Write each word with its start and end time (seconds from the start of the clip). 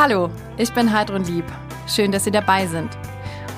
Hallo, 0.00 0.30
ich 0.58 0.72
bin 0.74 0.92
Heidrun 0.92 1.24
Lieb. 1.24 1.44
Schön, 1.88 2.12
dass 2.12 2.22
Sie 2.22 2.30
dabei 2.30 2.68
sind. 2.68 2.88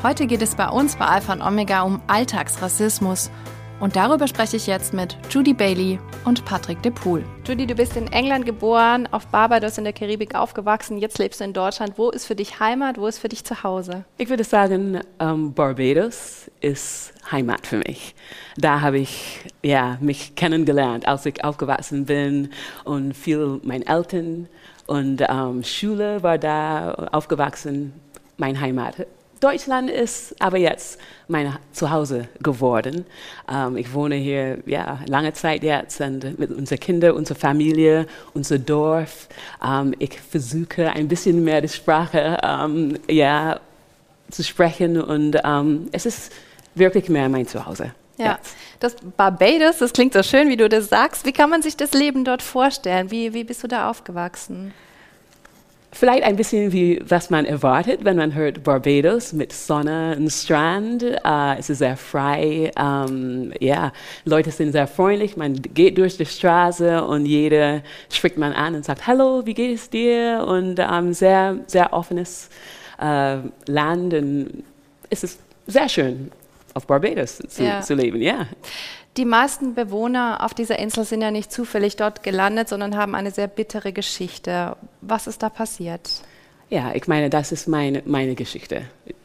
Heute 0.02 0.26
geht 0.26 0.40
es 0.40 0.54
bei 0.54 0.70
uns 0.70 0.96
bei 0.96 1.04
Alpha 1.04 1.34
und 1.34 1.42
Omega 1.42 1.82
um 1.82 2.00
Alltagsrassismus. 2.06 3.30
Und 3.78 3.94
darüber 3.94 4.26
spreche 4.26 4.56
ich 4.56 4.66
jetzt 4.66 4.94
mit 4.94 5.18
Judy 5.28 5.52
Bailey 5.52 5.98
und 6.24 6.46
Patrick 6.46 6.80
de 6.80 6.92
Poel. 6.92 7.26
Judy, 7.46 7.66
du 7.66 7.74
bist 7.74 7.94
in 7.94 8.10
England 8.10 8.46
geboren, 8.46 9.06
auf 9.10 9.26
Barbados 9.26 9.76
in 9.76 9.84
der 9.84 9.92
Karibik 9.92 10.34
aufgewachsen, 10.34 10.96
jetzt 10.96 11.18
lebst 11.18 11.40
du 11.40 11.44
in 11.44 11.52
Deutschland. 11.52 11.98
Wo 11.98 12.08
ist 12.08 12.24
für 12.24 12.36
dich 12.36 12.58
Heimat, 12.58 12.96
wo 12.96 13.06
ist 13.06 13.18
für 13.18 13.28
dich 13.28 13.44
zu 13.44 13.62
Hause? 13.62 14.06
Ich 14.16 14.30
würde 14.30 14.44
sagen, 14.44 15.00
ähm, 15.18 15.52
Barbados 15.52 16.50
ist 16.62 17.12
Heimat 17.30 17.66
für 17.66 17.78
mich. 17.78 18.14
Da 18.56 18.80
habe 18.80 18.98
ich 18.98 19.40
ja, 19.62 19.98
mich 20.00 20.36
kennengelernt, 20.36 21.06
als 21.06 21.26
ich 21.26 21.44
aufgewachsen 21.44 22.06
bin 22.06 22.50
und 22.84 23.14
viel 23.14 23.60
meine 23.62 23.86
Eltern 23.86 24.48
und 24.90 25.22
ähm, 25.28 25.62
Schule 25.62 26.20
war 26.24 26.36
da 26.36 26.94
aufgewachsen, 27.12 27.92
mein 28.38 28.60
Heimat. 28.60 29.06
Deutschland 29.38 29.88
ist 29.88 30.34
aber 30.40 30.58
jetzt 30.58 30.98
mein 31.28 31.56
Zuhause 31.70 32.26
geworden. 32.42 33.06
Ähm, 33.48 33.76
ich 33.76 33.94
wohne 33.94 34.16
hier 34.16 34.58
ja, 34.66 34.98
lange 35.06 35.32
Zeit 35.32 35.62
jetzt 35.62 36.00
und 36.00 36.40
mit 36.40 36.50
unseren 36.50 36.80
Kindern, 36.80 37.12
unserer 37.12 37.38
Familie, 37.38 38.08
unser 38.34 38.58
Dorf. 38.58 39.28
Ähm, 39.64 39.94
ich 40.00 40.20
versuche 40.20 40.90
ein 40.90 41.06
bisschen 41.06 41.44
mehr 41.44 41.60
die 41.60 41.68
Sprache 41.68 42.38
ähm, 42.42 42.98
ja, 43.08 43.60
zu 44.28 44.42
sprechen 44.42 45.00
und 45.00 45.38
ähm, 45.44 45.88
es 45.92 46.04
ist 46.04 46.32
wirklich 46.74 47.08
mehr 47.08 47.28
mein 47.28 47.46
Zuhause. 47.46 47.92
Ja, 48.24 48.38
das 48.80 48.96
Barbados, 49.16 49.78
das 49.78 49.92
klingt 49.92 50.12
so 50.12 50.22
schön, 50.22 50.48
wie 50.48 50.56
du 50.56 50.68
das 50.68 50.88
sagst. 50.88 51.26
Wie 51.26 51.32
kann 51.32 51.50
man 51.50 51.62
sich 51.62 51.76
das 51.76 51.92
Leben 51.92 52.24
dort 52.24 52.42
vorstellen? 52.42 53.10
Wie, 53.10 53.34
wie 53.34 53.44
bist 53.44 53.62
du 53.62 53.68
da 53.68 53.90
aufgewachsen? 53.90 54.72
Vielleicht 55.92 56.22
ein 56.22 56.36
bisschen 56.36 56.72
wie 56.72 57.02
was 57.04 57.30
man 57.30 57.44
erwartet, 57.44 58.04
wenn 58.04 58.16
man 58.16 58.34
hört 58.34 58.62
Barbados 58.62 59.32
mit 59.32 59.52
Sonne 59.52 60.16
und 60.16 60.30
Strand. 60.30 61.02
Uh, 61.02 61.58
es 61.58 61.68
ist 61.68 61.78
sehr 61.78 61.96
frei. 61.96 62.70
Um, 62.78 63.52
ja, 63.58 63.92
Leute 64.24 64.52
sind 64.52 64.70
sehr 64.70 64.86
freundlich. 64.86 65.36
Man 65.36 65.60
geht 65.60 65.98
durch 65.98 66.16
die 66.16 66.26
Straße 66.26 67.02
und 67.04 67.26
jeder 67.26 67.82
spricht 68.08 68.38
man 68.38 68.52
an 68.52 68.76
und 68.76 68.84
sagt 68.84 69.08
Hallo, 69.08 69.44
wie 69.44 69.54
geht 69.54 69.74
es 69.74 69.90
dir? 69.90 70.44
Und 70.46 70.78
um, 70.78 71.12
sehr, 71.12 71.56
sehr 71.66 71.92
offenes 71.92 72.50
uh, 73.02 73.38
Land. 73.66 74.14
Und 74.14 74.62
es 75.10 75.24
ist 75.24 75.40
sehr 75.66 75.88
schön, 75.88 76.30
auf 76.74 76.86
Barbados 76.86 77.38
zu, 77.38 77.64
ja. 77.64 77.80
zu 77.80 77.94
leben. 77.94 78.20
Ja. 78.20 78.46
Die 79.16 79.24
meisten 79.24 79.74
Bewohner 79.74 80.44
auf 80.44 80.54
dieser 80.54 80.78
Insel 80.78 81.04
sind 81.04 81.20
ja 81.20 81.30
nicht 81.30 81.50
zufällig 81.50 81.96
dort 81.96 82.22
gelandet, 82.22 82.68
sondern 82.68 82.96
haben 82.96 83.14
eine 83.14 83.30
sehr 83.30 83.48
bittere 83.48 83.92
Geschichte. 83.92 84.76
Was 85.00 85.26
ist 85.26 85.42
da 85.42 85.48
passiert? 85.48 86.08
Ja, 86.68 86.94
ich 86.94 87.08
meine, 87.08 87.28
das 87.28 87.50
ist 87.50 87.66
meine, 87.66 88.02
meine 88.06 88.36
Geschichte. 88.36 88.82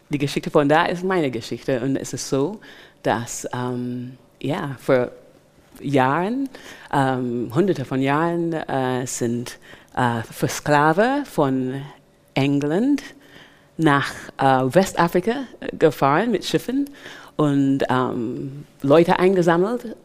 Die 0.10 0.18
Geschichte 0.18 0.50
von 0.50 0.68
da 0.68 0.86
ist 0.86 1.04
meine 1.04 1.30
Geschichte. 1.30 1.82
Und 1.82 1.96
es 1.96 2.14
ist 2.14 2.30
so, 2.30 2.60
dass 3.04 3.48
ähm, 3.54 4.18
ja, 4.42 4.76
vor 4.80 5.12
Jahren, 5.80 6.50
ähm, 6.92 7.52
hunderte 7.54 7.86
von 7.86 8.02
Jahren, 8.02 8.54
äh, 8.54 9.06
sind 9.06 9.59
äh, 9.96 10.22
Versklave 10.24 11.24
von 11.26 11.82
England 12.34 13.04
nach 13.78 14.12
äh, 14.38 14.74
Westafrika 14.74 15.44
gefahren 15.78 16.32
mit 16.32 16.46
Schiffen 16.46 16.90
und 17.38 17.80
ähm, 17.89 18.66
Leute 18.81 19.19
eingesammelt, 19.19 19.95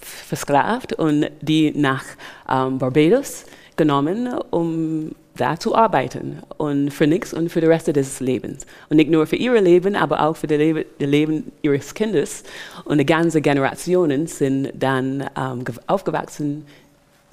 versklavt 0.00 0.92
und 0.92 1.30
die 1.40 1.72
nach 1.72 2.04
ähm, 2.48 2.78
Barbados 2.78 3.44
genommen, 3.76 4.28
um 4.50 5.12
da 5.38 5.58
zu 5.58 5.74
arbeiten 5.74 6.42
und 6.56 6.90
für 6.90 7.06
nichts 7.06 7.32
und 7.32 7.48
für 7.48 7.60
den 7.60 7.70
Rest 7.70 7.86
des 7.86 8.20
Lebens. 8.20 8.66
Und 8.88 8.96
nicht 8.96 9.10
nur 9.10 9.26
für 9.26 9.36
ihr 9.36 9.60
Leben, 9.60 9.94
aber 9.94 10.22
auch 10.22 10.36
für 10.36 10.48
das 10.48 10.58
Leben, 10.58 10.84
das 10.98 11.08
Leben 11.08 11.52
ihres 11.62 11.94
Kindes. 11.94 12.42
Und 12.84 12.98
die 12.98 13.06
ganze 13.06 13.40
Generationen 13.40 14.26
sind 14.26 14.72
dann 14.74 15.28
ähm, 15.36 15.64
aufgewachsen 15.86 16.66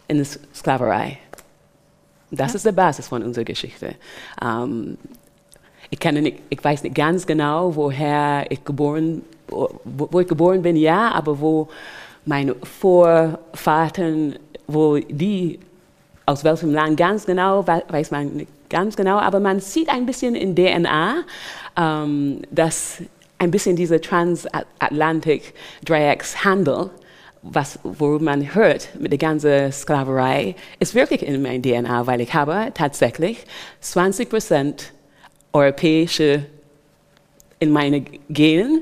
in 0.07 0.17
der 0.17 0.27
Sklaverei. 0.53 1.17
Das 2.31 2.51
ja. 2.51 2.57
ist 2.57 2.65
die 2.65 2.71
Basis 2.71 3.07
von 3.07 3.23
unserer 3.23 3.45
Geschichte. 3.45 3.95
Ähm, 4.41 4.97
ich, 5.90 6.00
kenne 6.00 6.22
nicht, 6.22 6.40
ich 6.50 6.63
weiß 6.63 6.84
nicht 6.84 6.96
ganz 6.96 7.25
genau, 7.25 7.75
woher 7.75 8.46
ich 8.50 8.63
geboren, 8.63 9.23
wo, 9.47 9.69
wo 9.84 10.19
ich 10.19 10.28
geboren 10.28 10.62
bin, 10.62 10.75
ja, 10.75 11.12
aber 11.12 11.40
wo 11.40 11.68
meine 12.25 12.56
Vorfahren, 12.56 14.38
wo 14.68 14.97
die, 14.97 15.59
aus 16.25 16.44
welchem 16.44 16.72
Land 16.72 16.97
ganz 16.97 17.25
genau, 17.25 17.66
weiß 17.68 18.12
man 18.12 18.35
nicht 18.35 18.51
ganz 18.69 18.96
genau, 18.96 19.18
aber 19.18 19.40
man 19.40 19.59
sieht 19.59 19.90
ein 19.90 20.06
bisschen 20.06 20.35
in 20.35 20.56
DNA, 20.56 21.23
ähm, 21.78 22.41
dass 22.52 23.02
ein 23.38 23.52
bisschen 23.52 23.75
dieser 23.75 24.00
Transatlantik-Dreieckshandel, 24.02 26.90
was, 27.44 27.78
worüber 27.84 28.23
man 28.23 28.56
hört 28.56 28.90
mit 29.00 29.12
der 29.12 29.19
ganzen 29.19 29.72
Sklaverei, 29.72 30.56
ist 30.79 30.96
wirklich 30.96 31.22
in 31.22 31.44
meinem 31.44 31.62
DNA, 31.62 32.07
weil 32.07 32.22
ich 32.22 32.34
habe 32.34 32.72
tatsächlich 32.73 33.46
20 33.81 34.29
Prozent 34.29 34.94
europäische 35.55 36.45
in 37.59 37.71
meine 37.71 38.01
Genen 38.29 38.81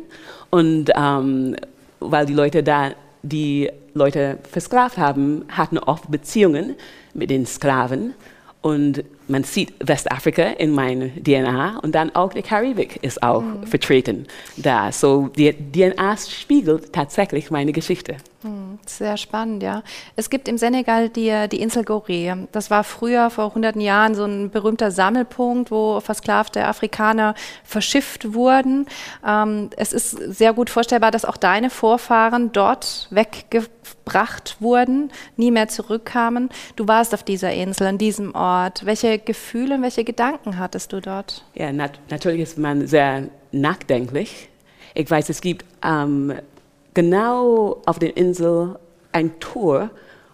und 0.49 0.89
ähm, 0.95 1.55
weil 1.99 2.25
die 2.25 2.33
Leute 2.33 2.63
da 2.63 2.91
die 3.21 3.69
Leute 3.93 4.39
versklavt 4.51 4.97
haben, 4.97 5.45
hatten 5.49 5.77
oft 5.77 6.09
Beziehungen 6.09 6.75
mit 7.13 7.29
den 7.29 7.45
Sklaven 7.45 8.15
und 8.61 9.03
man 9.27 9.43
sieht 9.43 9.73
Westafrika 9.79 10.43
in 10.43 10.71
meiner 10.71 11.09
DNA 11.09 11.79
und 11.79 11.93
dann 11.93 12.13
auch 12.15 12.33
die 12.33 12.41
Karibik 12.41 12.97
ist 13.03 13.21
auch 13.21 13.41
mhm. 13.41 13.67
vertreten 13.67 14.25
da. 14.57 14.91
So 14.91 15.29
die 15.37 15.53
DNA 15.53 16.17
spiegelt 16.17 16.91
tatsächlich 16.91 17.51
meine 17.51 17.71
Geschichte. 17.71 18.17
Mhm, 18.43 18.79
sehr 18.85 19.17
spannend, 19.17 19.63
ja. 19.63 19.83
Es 20.15 20.29
gibt 20.29 20.47
im 20.47 20.57
Senegal 20.57 21.09
die, 21.09 21.47
die 21.49 21.61
Insel 21.61 21.83
Gorée. 21.83 22.47
Das 22.51 22.69
war 22.69 22.83
früher, 22.83 23.29
vor 23.29 23.55
hunderten 23.55 23.81
Jahren, 23.81 24.15
so 24.15 24.25
ein 24.25 24.49
berühmter 24.49 24.91
Sammelpunkt, 24.91 25.71
wo 25.71 25.99
versklavte 25.99 26.65
Afrikaner 26.65 27.35
verschifft 27.63 28.33
wurden. 28.33 28.87
Ähm, 29.25 29.69
es 29.77 29.93
ist 29.93 30.11
sehr 30.11 30.53
gut 30.53 30.69
vorstellbar, 30.69 31.11
dass 31.11 31.25
auch 31.25 31.37
deine 31.37 31.69
Vorfahren 31.69 32.51
dort 32.51 33.07
weggebracht 33.11 34.57
wurden, 34.59 35.11
nie 35.37 35.51
mehr 35.51 35.69
zurückkamen. 35.69 36.49
Du 36.75 36.87
warst 36.87 37.13
auf 37.13 37.23
dieser 37.23 37.53
Insel, 37.53 37.87
an 37.87 37.97
diesem 37.97 38.35
Ort. 38.35 38.85
Welche 38.85 39.19
Gefühle 39.19 39.81
welche 39.81 40.03
Gedanken 40.03 40.59
hattest 40.59 40.93
du 40.93 41.01
dort? 41.01 41.43
Ja, 41.55 41.71
nat 41.71 41.99
natürlich 42.09 42.41
ist 42.41 42.57
man 42.57 42.87
sehr 42.87 43.29
nachdenklich. 43.51 44.49
Ich 44.93 45.09
weiß, 45.09 45.29
es 45.29 45.41
gibt 45.41 45.65
ähm, 45.83 46.33
genau 46.93 47.81
auf 47.85 47.99
der 47.99 48.15
Insel 48.17 48.77
ein 49.11 49.39
Tor, 49.39 49.89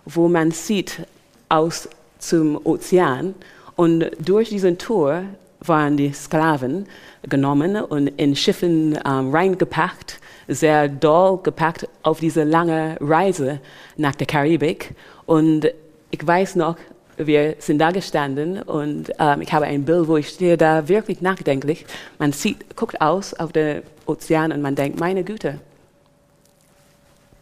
wo 0.06 0.28
man 0.28 0.52
sieht 0.52 1.02
aus 1.50 1.90
zum 2.20 2.60
Ozean 2.66 3.36
und 3.76 4.12
durch 4.20 4.50
diesen 4.50 4.78
Tor 4.78 5.24
waren 5.62 5.98
die 5.98 6.12
Sklaven 6.14 6.86
genommen 7.24 7.76
und 7.76 8.08
in 8.08 8.36
Schiffen 8.36 8.98
ähm, 9.06 9.34
reingepackt, 9.34 10.20
sehr 10.48 10.88
doll 10.88 11.40
gepackt 11.44 11.88
auf 12.04 12.20
diese 12.20 12.44
lange 12.44 12.98
Reise 13.00 13.60
nach 13.98 14.16
der 14.16 14.28
Karibik. 14.28 14.96
Und 15.26 15.70
ich 16.12 16.26
weiß 16.26 16.56
noch, 16.56 16.78
wir 17.18 17.56
sind 17.60 17.80
da 17.80 17.92
gestanden 17.92 18.62
und 18.62 19.12
ähm, 19.20 19.42
ich 19.42 19.52
habe 19.52 19.66
ein 19.66 19.84
Bild, 19.84 20.08
wo 20.08 20.18
ich 20.18 20.30
stehe 20.30 20.58
da 20.58 20.88
wirklich 20.88 21.22
nachdenklich. 21.22 21.86
Man 22.18 22.32
sieht, 22.32 22.76
guckt 22.78 23.02
aus 23.02 23.34
auf 23.34 23.52
den 23.52 23.82
Ozean 24.06 24.52
und 24.54 24.62
man 24.62 24.76
denkt, 24.76 25.00
meine 25.00 25.24
Güte, 25.24 25.60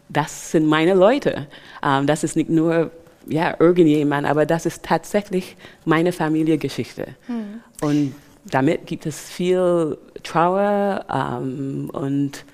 das 0.08 0.52
sind 0.52 0.66
meine 0.66 0.94
Leute. 0.94 1.46
Ähm, 1.82 2.06
das 2.06 2.24
ist 2.24 2.36
nicht 2.36 2.50
nur 2.50 2.90
ja, 3.26 3.54
irgendjemand, 3.58 4.26
aber 4.26 4.46
das 4.46 4.66
ist 4.66 4.82
tatsächlich 4.84 5.56
meine 5.84 6.12
Familiengeschichte. 6.12 7.08
Mhm. 7.26 7.60
Und 7.80 8.14
damit 8.50 8.86
gibt 8.86 9.06
es 9.06 9.28
viel 9.30 9.98
Trauer 10.22 11.04
ähm, 11.12 11.90
und 11.92 12.44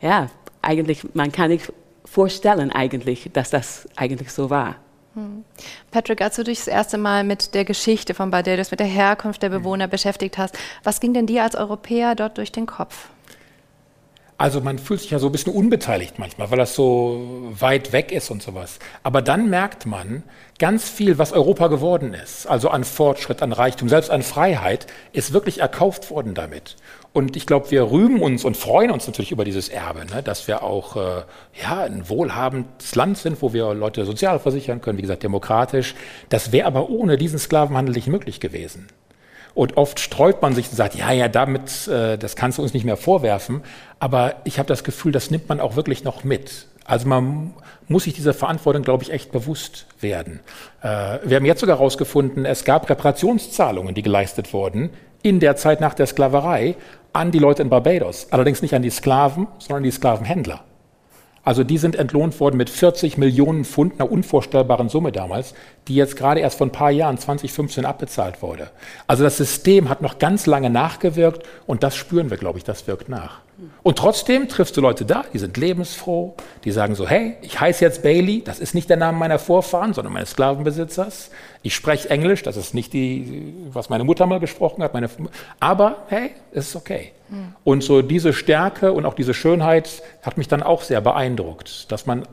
ja, 0.00 0.28
eigentlich, 0.62 1.14
man 1.14 1.32
kann 1.32 1.50
nicht 1.50 1.72
vorstellen 2.04 2.70
eigentlich, 2.70 3.30
dass 3.32 3.50
das 3.50 3.88
eigentlich 3.96 4.30
so 4.32 4.50
war. 4.50 4.76
Hm. 5.14 5.44
Patrick, 5.90 6.20
als 6.20 6.36
du 6.36 6.44
dich 6.44 6.58
das 6.58 6.68
erste 6.68 6.98
Mal 6.98 7.24
mit 7.24 7.54
der 7.54 7.64
Geschichte 7.64 8.14
von 8.14 8.30
Barbados, 8.30 8.70
mit 8.70 8.80
der 8.80 8.86
Herkunft 8.86 9.42
der 9.42 9.48
Bewohner 9.48 9.86
mhm. 9.86 9.90
beschäftigt 9.90 10.38
hast, 10.38 10.56
was 10.84 11.00
ging 11.00 11.12
denn 11.14 11.26
dir 11.26 11.42
als 11.42 11.54
Europäer 11.54 12.14
dort 12.14 12.38
durch 12.38 12.52
den 12.52 12.66
Kopf? 12.66 13.08
Also 14.40 14.60
man 14.60 14.78
fühlt 14.78 15.00
sich 15.00 15.10
ja 15.10 15.18
so 15.18 15.26
ein 15.26 15.32
bisschen 15.32 15.52
unbeteiligt 15.52 16.20
manchmal, 16.20 16.48
weil 16.52 16.58
das 16.58 16.76
so 16.76 17.50
weit 17.50 17.92
weg 17.92 18.12
ist 18.12 18.30
und 18.30 18.40
sowas. 18.40 18.78
Aber 19.02 19.20
dann 19.20 19.50
merkt 19.50 19.84
man, 19.84 20.22
ganz 20.60 20.88
viel, 20.88 21.18
was 21.18 21.32
Europa 21.32 21.66
geworden 21.66 22.14
ist, 22.14 22.46
also 22.46 22.70
an 22.70 22.84
Fortschritt, 22.84 23.42
an 23.42 23.52
Reichtum, 23.52 23.88
selbst 23.88 24.10
an 24.10 24.22
Freiheit, 24.22 24.86
ist 25.12 25.32
wirklich 25.32 25.58
erkauft 25.58 26.10
worden 26.12 26.34
damit. 26.34 26.76
Und 27.12 27.36
ich 27.36 27.46
glaube, 27.46 27.72
wir 27.72 27.90
rühmen 27.90 28.22
uns 28.22 28.44
und 28.44 28.56
freuen 28.56 28.92
uns 28.92 29.08
natürlich 29.08 29.32
über 29.32 29.44
dieses 29.44 29.68
Erbe, 29.68 30.04
ne? 30.04 30.22
dass 30.22 30.46
wir 30.46 30.62
auch 30.62 30.94
äh, 30.96 31.22
ja, 31.60 31.82
ein 31.82 32.08
wohlhabendes 32.08 32.94
Land 32.94 33.18
sind, 33.18 33.42
wo 33.42 33.52
wir 33.52 33.74
Leute 33.74 34.04
sozial 34.04 34.38
versichern 34.38 34.80
können, 34.80 34.98
wie 34.98 35.02
gesagt, 35.02 35.24
demokratisch. 35.24 35.96
Das 36.28 36.52
wäre 36.52 36.68
aber 36.68 36.90
ohne 36.90 37.18
diesen 37.18 37.40
Sklavenhandel 37.40 37.96
nicht 37.96 38.06
möglich 38.06 38.38
gewesen. 38.38 38.86
Und 39.54 39.76
oft 39.76 39.98
streut 40.00 40.40
man 40.42 40.54
sich 40.54 40.68
und 40.70 40.76
sagt, 40.76 40.94
ja, 40.94 41.10
ja, 41.12 41.28
damit, 41.28 41.88
äh, 41.88 42.16
das 42.16 42.36
kannst 42.36 42.58
du 42.58 42.62
uns 42.62 42.74
nicht 42.74 42.84
mehr 42.84 42.96
vorwerfen. 42.96 43.62
Aber 43.98 44.36
ich 44.44 44.58
habe 44.58 44.68
das 44.68 44.84
Gefühl, 44.84 45.12
das 45.12 45.30
nimmt 45.30 45.48
man 45.48 45.60
auch 45.60 45.76
wirklich 45.76 46.04
noch 46.04 46.24
mit. 46.24 46.66
Also 46.84 47.06
man 47.08 47.54
muss 47.88 48.04
sich 48.04 48.14
dieser 48.14 48.34
Verantwortung, 48.34 48.82
glaube 48.82 49.02
ich, 49.02 49.12
echt 49.12 49.32
bewusst 49.32 49.86
werden. 50.00 50.40
Äh, 50.82 51.18
wir 51.24 51.36
haben 51.36 51.44
jetzt 51.44 51.60
sogar 51.60 51.78
herausgefunden, 51.78 52.44
es 52.44 52.64
gab 52.64 52.88
Reparationszahlungen, 52.88 53.94
die 53.94 54.02
geleistet 54.02 54.52
wurden 54.52 54.90
in 55.22 55.40
der 55.40 55.56
Zeit 55.56 55.80
nach 55.80 55.94
der 55.94 56.06
Sklaverei 56.06 56.76
an 57.12 57.30
die 57.30 57.38
Leute 57.38 57.62
in 57.62 57.68
Barbados. 57.68 58.28
Allerdings 58.30 58.62
nicht 58.62 58.74
an 58.74 58.82
die 58.82 58.90
Sklaven, 58.90 59.48
sondern 59.58 59.82
die 59.82 59.90
Sklavenhändler. 59.90 60.60
Also 61.48 61.64
die 61.64 61.78
sind 61.78 61.96
entlohnt 61.96 62.38
worden 62.40 62.58
mit 62.58 62.68
40 62.68 63.16
Millionen 63.16 63.64
Pfund, 63.64 63.98
einer 63.98 64.12
unvorstellbaren 64.12 64.90
Summe 64.90 65.12
damals, 65.12 65.54
die 65.88 65.94
jetzt 65.94 66.14
gerade 66.14 66.40
erst 66.40 66.58
vor 66.58 66.66
ein 66.66 66.72
paar 66.72 66.90
Jahren, 66.90 67.16
2015, 67.16 67.86
abbezahlt 67.86 68.42
wurde. 68.42 68.68
Also 69.06 69.24
das 69.24 69.38
System 69.38 69.88
hat 69.88 70.02
noch 70.02 70.18
ganz 70.18 70.44
lange 70.44 70.68
nachgewirkt 70.68 71.46
und 71.66 71.82
das 71.82 71.96
spüren 71.96 72.28
wir, 72.28 72.36
glaube 72.36 72.58
ich, 72.58 72.64
das 72.64 72.86
wirkt 72.86 73.08
nach. 73.08 73.40
Und 73.82 73.96
trotzdem 73.96 74.48
triffst 74.48 74.76
du 74.76 74.82
Leute 74.82 75.06
da, 75.06 75.24
die 75.32 75.38
sind 75.38 75.56
lebensfroh, 75.56 76.34
die 76.64 76.70
sagen 76.70 76.94
so, 76.94 77.08
hey, 77.08 77.38
ich 77.40 77.58
heiße 77.58 77.82
jetzt 77.82 78.02
Bailey, 78.02 78.44
das 78.44 78.58
ist 78.58 78.74
nicht 78.74 78.90
der 78.90 78.98
Name 78.98 79.16
meiner 79.16 79.38
Vorfahren, 79.38 79.94
sondern 79.94 80.12
meines 80.12 80.32
Sklavenbesitzers. 80.32 81.30
Ich 81.62 81.74
spreche 81.74 82.10
Englisch, 82.10 82.42
das 82.42 82.58
ist 82.58 82.74
nicht 82.74 82.92
die, 82.92 83.54
was 83.72 83.88
meine 83.88 84.04
Mutter 84.04 84.26
mal 84.26 84.38
gesprochen 84.38 84.82
hat, 84.82 84.92
meine, 84.92 85.08
aber 85.60 86.04
hey, 86.08 86.32
es 86.52 86.68
ist 86.68 86.76
okay. 86.76 87.12
Mhm. 87.30 87.54
Und 87.64 87.82
so 87.82 88.02
diese 88.02 88.32
Stärke 88.32 88.92
und 88.92 89.06
auch 89.06 89.14
diese 89.14 89.34
Schönheit 89.34 90.02
hat 90.22 90.38
mich 90.38 90.48
dann 90.48 90.62
auch 90.62 90.82
sehr 90.82 91.00
beeindruckt, 91.00 91.90
dass 91.90 92.06
man 92.06 92.24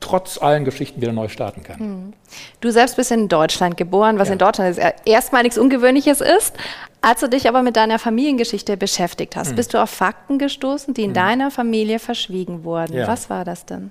trotz 0.00 0.40
allen 0.40 0.64
Geschichten 0.66 1.00
wieder 1.00 1.12
neu 1.12 1.28
starten 1.28 1.62
kann. 1.62 1.80
Mhm. 1.80 2.12
Du 2.60 2.70
selbst 2.70 2.96
bist 2.96 3.10
in 3.10 3.28
Deutschland 3.28 3.76
geboren, 3.76 4.18
was 4.18 4.28
ja. 4.28 4.34
in 4.34 4.38
Deutschland 4.38 4.78
erstmal 5.06 5.42
nichts 5.42 5.56
Ungewöhnliches 5.56 6.20
ist. 6.20 6.54
Als 7.00 7.20
du 7.20 7.28
dich 7.28 7.48
aber 7.48 7.62
mit 7.62 7.76
deiner 7.76 7.98
Familiengeschichte 7.98 8.76
beschäftigt 8.76 9.34
hast, 9.34 9.52
mhm. 9.52 9.56
bist 9.56 9.72
du 9.72 9.82
auf 9.82 9.90
Fakten 9.90 10.38
gestoßen, 10.38 10.92
die 10.92 11.04
in 11.04 11.10
mhm. 11.10 11.14
deiner 11.14 11.50
Familie 11.50 11.98
verschwiegen 11.98 12.64
wurden. 12.64 12.94
Ja. 12.94 13.08
Was 13.08 13.30
war 13.30 13.44
das 13.44 13.64
denn? 13.64 13.90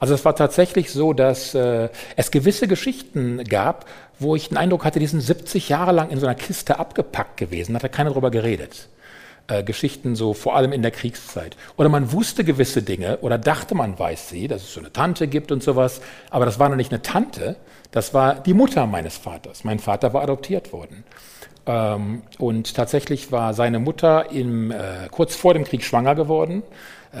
Also 0.00 0.14
es 0.14 0.24
war 0.24 0.36
tatsächlich 0.36 0.92
so, 0.92 1.12
dass 1.12 1.54
äh, 1.54 1.88
es 2.16 2.30
gewisse 2.30 2.68
Geschichten 2.68 3.42
gab, 3.44 3.86
wo 4.18 4.36
ich 4.36 4.48
den 4.48 4.56
Eindruck 4.56 4.84
hatte, 4.84 4.98
die 4.98 5.06
sind 5.06 5.20
70 5.20 5.68
Jahre 5.68 5.92
lang 5.92 6.10
in 6.10 6.20
so 6.20 6.26
einer 6.26 6.36
Kiste 6.36 6.78
abgepackt 6.78 7.36
gewesen, 7.36 7.74
hat 7.74 7.82
da 7.82 7.88
keiner 7.88 8.10
drüber 8.10 8.30
geredet. 8.30 8.88
Äh, 9.46 9.62
Geschichten 9.62 10.16
so 10.16 10.32
vor 10.32 10.56
allem 10.56 10.72
in 10.72 10.80
der 10.80 10.90
Kriegszeit. 10.90 11.54
Oder 11.76 11.90
man 11.90 12.12
wusste 12.12 12.44
gewisse 12.44 12.82
Dinge 12.82 13.18
oder 13.18 13.36
dachte 13.36 13.74
man 13.74 13.98
weiß 13.98 14.30
sie, 14.30 14.48
dass 14.48 14.62
es 14.62 14.72
so 14.72 14.80
eine 14.80 14.90
Tante 14.90 15.28
gibt 15.28 15.52
und 15.52 15.62
sowas, 15.62 16.00
aber 16.30 16.46
das 16.46 16.58
war 16.58 16.70
noch 16.70 16.76
nicht 16.76 16.92
eine 16.92 17.02
Tante, 17.02 17.56
das 17.90 18.14
war 18.14 18.36
die 18.36 18.54
Mutter 18.54 18.86
meines 18.86 19.18
Vaters. 19.18 19.62
Mein 19.62 19.80
Vater 19.80 20.14
war 20.14 20.22
adoptiert 20.22 20.72
worden. 20.72 21.04
Ähm, 21.66 22.22
und 22.38 22.74
tatsächlich 22.74 23.32
war 23.32 23.52
seine 23.52 23.80
Mutter 23.80 24.30
im, 24.30 24.70
äh, 24.70 25.08
kurz 25.10 25.36
vor 25.36 25.52
dem 25.52 25.64
Krieg 25.64 25.84
schwanger 25.84 26.14
geworden. 26.14 26.62
Äh, 27.12 27.18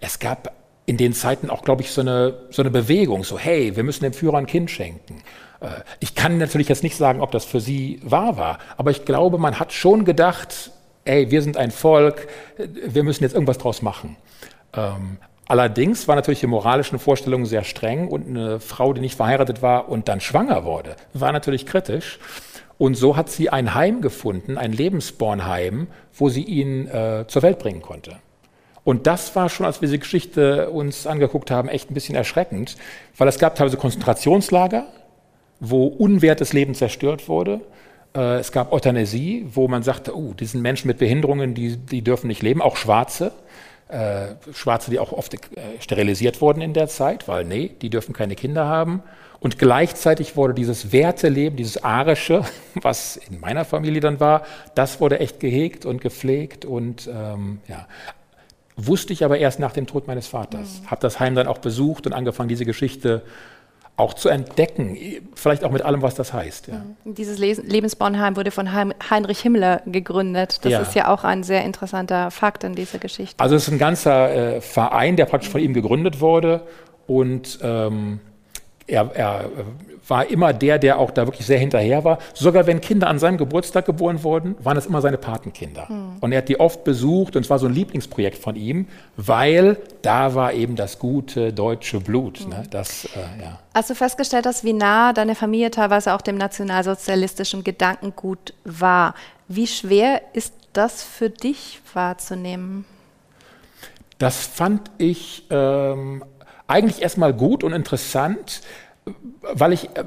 es 0.00 0.20
gab 0.20 0.52
in 0.86 0.96
den 0.96 1.14
Zeiten 1.14 1.50
auch, 1.50 1.62
glaube 1.62 1.82
ich, 1.82 1.90
so 1.90 2.00
eine, 2.00 2.34
so 2.50 2.62
eine 2.62 2.70
Bewegung, 2.70 3.24
so 3.24 3.40
hey, 3.40 3.74
wir 3.74 3.82
müssen 3.82 4.04
dem 4.04 4.12
Führer 4.12 4.38
ein 4.38 4.46
Kind 4.46 4.70
schenken. 4.70 5.20
Äh, 5.60 5.66
ich 5.98 6.14
kann 6.14 6.38
natürlich 6.38 6.68
jetzt 6.68 6.84
nicht 6.84 6.96
sagen, 6.96 7.20
ob 7.20 7.32
das 7.32 7.44
für 7.44 7.58
sie 7.58 7.98
wahr 8.04 8.36
war, 8.36 8.58
aber 8.76 8.92
ich 8.92 9.04
glaube, 9.04 9.38
man 9.38 9.58
hat 9.58 9.72
schon 9.72 10.04
gedacht, 10.04 10.70
ey, 11.06 11.30
wir 11.30 11.42
sind 11.42 11.56
ein 11.56 11.70
Volk, 11.70 12.28
wir 12.56 13.02
müssen 13.02 13.22
jetzt 13.22 13.32
irgendwas 13.34 13.58
draus 13.58 13.82
machen. 13.82 14.16
Ähm, 14.74 15.18
allerdings 15.46 16.08
war 16.08 16.16
natürlich 16.16 16.40
die 16.40 16.46
moralischen 16.46 16.98
Vorstellungen 16.98 17.46
sehr 17.46 17.64
streng 17.64 18.08
und 18.08 18.26
eine 18.28 18.60
Frau, 18.60 18.92
die 18.92 19.00
nicht 19.00 19.16
verheiratet 19.16 19.62
war 19.62 19.88
und 19.88 20.08
dann 20.08 20.20
schwanger 20.20 20.64
wurde, 20.64 20.96
war 21.14 21.32
natürlich 21.32 21.66
kritisch. 21.66 22.18
Und 22.78 22.94
so 22.94 23.16
hat 23.16 23.30
sie 23.30 23.48
ein 23.48 23.74
Heim 23.74 24.02
gefunden, 24.02 24.58
ein 24.58 24.72
Lebensbornheim, 24.72 25.86
wo 26.12 26.28
sie 26.28 26.42
ihn 26.42 26.88
äh, 26.88 27.24
zur 27.26 27.42
Welt 27.42 27.58
bringen 27.58 27.80
konnte. 27.80 28.18
Und 28.84 29.06
das 29.06 29.34
war 29.34 29.48
schon, 29.48 29.66
als 29.66 29.80
wir 29.80 29.88
diese 29.88 29.98
Geschichte 29.98 30.70
uns 30.70 31.06
angeguckt 31.06 31.50
haben, 31.50 31.68
echt 31.68 31.90
ein 31.90 31.94
bisschen 31.94 32.14
erschreckend, 32.14 32.76
weil 33.16 33.26
es 33.26 33.38
gab 33.38 33.56
teilweise 33.56 33.78
Konzentrationslager, 33.78 34.86
wo 35.58 35.86
unwertes 35.86 36.52
Leben 36.52 36.74
zerstört 36.74 37.28
wurde. 37.28 37.62
Äh, 38.16 38.38
es 38.38 38.50
gab 38.50 38.72
Euthanasie, 38.72 39.46
wo 39.52 39.68
man 39.68 39.82
sagte, 39.82 40.16
oh, 40.16 40.32
diesen 40.32 40.62
Menschen 40.62 40.88
mit 40.88 40.98
Behinderungen, 40.98 41.54
die, 41.54 41.76
die 41.76 42.02
dürfen 42.02 42.28
nicht 42.28 42.42
leben, 42.42 42.62
auch 42.62 42.76
Schwarze. 42.76 43.32
Äh, 43.88 44.34
Schwarze, 44.52 44.90
die 44.90 44.98
auch 44.98 45.12
oft 45.12 45.34
äh, 45.34 45.38
sterilisiert 45.78 46.40
wurden 46.40 46.60
in 46.60 46.72
der 46.72 46.88
Zeit, 46.88 47.28
weil 47.28 47.44
nee, 47.44 47.70
die 47.82 47.90
dürfen 47.90 48.12
keine 48.14 48.34
Kinder 48.34 48.66
haben. 48.66 49.02
Und 49.38 49.58
gleichzeitig 49.58 50.34
wurde 50.34 50.54
dieses 50.54 50.92
Werteleben, 50.92 51.56
dieses 51.56 51.84
Arische, 51.84 52.42
was 52.74 53.16
in 53.16 53.38
meiner 53.38 53.64
Familie 53.64 54.00
dann 54.00 54.18
war, 54.18 54.42
das 54.74 55.00
wurde 55.00 55.20
echt 55.20 55.38
gehegt 55.38 55.84
und 55.84 56.00
gepflegt 56.00 56.64
und 56.64 57.06
ähm, 57.06 57.60
ja. 57.68 57.86
Wusste 58.78 59.14
ich 59.14 59.24
aber 59.24 59.38
erst 59.38 59.58
nach 59.58 59.72
dem 59.72 59.86
Tod 59.86 60.06
meines 60.06 60.26
Vaters. 60.26 60.82
Mhm. 60.82 60.90
Habe 60.90 61.00
das 61.00 61.18
Heim 61.18 61.34
dann 61.34 61.46
auch 61.46 61.58
besucht 61.58 62.06
und 62.06 62.12
angefangen, 62.12 62.50
diese 62.50 62.66
Geschichte 62.66 63.22
auch 63.96 64.12
zu 64.14 64.28
entdecken, 64.28 64.98
vielleicht 65.34 65.64
auch 65.64 65.70
mit 65.70 65.82
allem, 65.82 66.02
was 66.02 66.14
das 66.14 66.32
heißt. 66.32 66.68
Ja. 66.68 66.84
Mhm. 67.04 67.14
Dieses 67.14 67.38
Lebensbornheim 67.38 68.36
wurde 68.36 68.50
von 68.50 68.70
Heinrich 68.74 69.40
Himmler 69.40 69.80
gegründet. 69.86 70.64
Das 70.64 70.72
ja. 70.72 70.80
ist 70.80 70.94
ja 70.94 71.08
auch 71.08 71.24
ein 71.24 71.42
sehr 71.42 71.64
interessanter 71.64 72.30
Fakt 72.30 72.64
in 72.64 72.74
dieser 72.74 72.98
Geschichte. 72.98 73.42
Also 73.42 73.56
es 73.56 73.66
ist 73.66 73.72
ein 73.72 73.78
ganzer 73.78 74.56
äh, 74.56 74.60
Verein, 74.60 75.16
der 75.16 75.24
praktisch 75.24 75.50
von 75.50 75.62
ihm 75.62 75.72
gegründet 75.72 76.20
wurde 76.20 76.66
und 77.06 77.58
ähm, 77.62 78.20
er, 78.86 79.10
er, 79.14 79.50
war 80.08 80.30
immer 80.30 80.52
der, 80.52 80.78
der 80.78 80.98
auch 80.98 81.10
da 81.10 81.26
wirklich 81.26 81.46
sehr 81.46 81.58
hinterher 81.58 82.04
war. 82.04 82.18
Sogar 82.34 82.66
wenn 82.66 82.80
Kinder 82.80 83.08
an 83.08 83.18
seinem 83.18 83.38
Geburtstag 83.38 83.86
geboren 83.86 84.22
wurden, 84.22 84.56
waren 84.60 84.76
es 84.76 84.86
immer 84.86 85.00
seine 85.00 85.18
Patenkinder. 85.18 85.86
Mhm. 85.88 86.16
Und 86.20 86.32
er 86.32 86.38
hat 86.38 86.48
die 86.48 86.60
oft 86.60 86.84
besucht 86.84 87.36
und 87.36 87.42
es 87.42 87.50
war 87.50 87.58
so 87.58 87.66
ein 87.66 87.72
Lieblingsprojekt 87.72 88.38
von 88.38 88.56
ihm, 88.56 88.86
weil 89.16 89.78
da 90.02 90.34
war 90.34 90.52
eben 90.52 90.76
das 90.76 90.98
gute 90.98 91.52
deutsche 91.52 92.00
Blut. 92.00 92.44
Mhm. 92.44 92.50
Ne? 92.50 92.62
Das, 92.70 93.06
äh, 93.06 93.42
ja. 93.42 93.58
Hast 93.74 93.90
du 93.90 93.94
festgestellt, 93.94 94.46
dass 94.46 94.64
wie 94.64 94.72
nah 94.72 95.12
deine 95.12 95.34
Familie 95.34 95.70
teilweise 95.70 96.14
auch 96.14 96.22
dem 96.22 96.36
nationalsozialistischen 96.36 97.64
Gedankengut 97.64 98.54
war? 98.64 99.14
Wie 99.48 99.66
schwer 99.66 100.22
ist 100.32 100.54
das 100.72 101.02
für 101.02 101.30
dich 101.30 101.80
wahrzunehmen? 101.94 102.84
Das 104.18 104.46
fand 104.46 104.90
ich 104.98 105.44
ähm, 105.50 106.24
eigentlich 106.68 107.02
erstmal 107.02 107.32
gut 107.32 107.64
und 107.64 107.72
interessant, 107.72 108.62
weil 109.40 109.72
ich, 109.72 109.84
äh, 109.96 110.04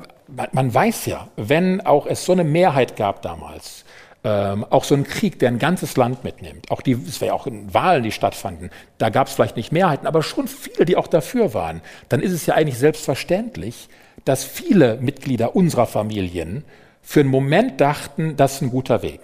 man 0.51 0.73
weiß 0.73 1.05
ja, 1.05 1.27
wenn 1.35 1.81
auch 1.81 2.05
es 2.05 2.25
so 2.25 2.33
eine 2.33 2.43
Mehrheit 2.43 2.95
gab 2.95 3.21
damals, 3.21 3.85
ähm, 4.23 4.65
auch 4.69 4.83
so 4.83 4.95
ein 4.95 5.05
Krieg, 5.05 5.39
der 5.39 5.49
ein 5.49 5.59
ganzes 5.59 5.95
Land 5.95 6.25
mitnimmt, 6.25 6.71
auch 6.71 6.81
die, 6.81 6.91
es 6.91 7.21
wäre 7.21 7.29
ja 7.29 7.33
auch 7.33 7.47
Wahlen, 7.49 8.03
die 8.03 8.11
stattfanden, 8.11 8.69
da 8.97 9.09
gab 9.09 9.27
es 9.27 9.33
vielleicht 9.33 9.55
nicht 9.55 9.71
Mehrheiten, 9.71 10.07
aber 10.07 10.23
schon 10.23 10.47
viele, 10.47 10.85
die 10.85 10.97
auch 10.97 11.07
dafür 11.07 11.53
waren, 11.53 11.81
dann 12.09 12.19
ist 12.19 12.33
es 12.33 12.45
ja 12.45 12.55
eigentlich 12.55 12.77
selbstverständlich, 12.77 13.87
dass 14.25 14.43
viele 14.43 14.97
Mitglieder 14.97 15.55
unserer 15.55 15.87
Familien 15.87 16.65
für 17.01 17.21
einen 17.21 17.29
Moment 17.29 17.79
dachten, 17.79 18.35
das 18.35 18.55
ist 18.55 18.61
ein 18.61 18.71
guter 18.71 19.01
Weg. 19.01 19.21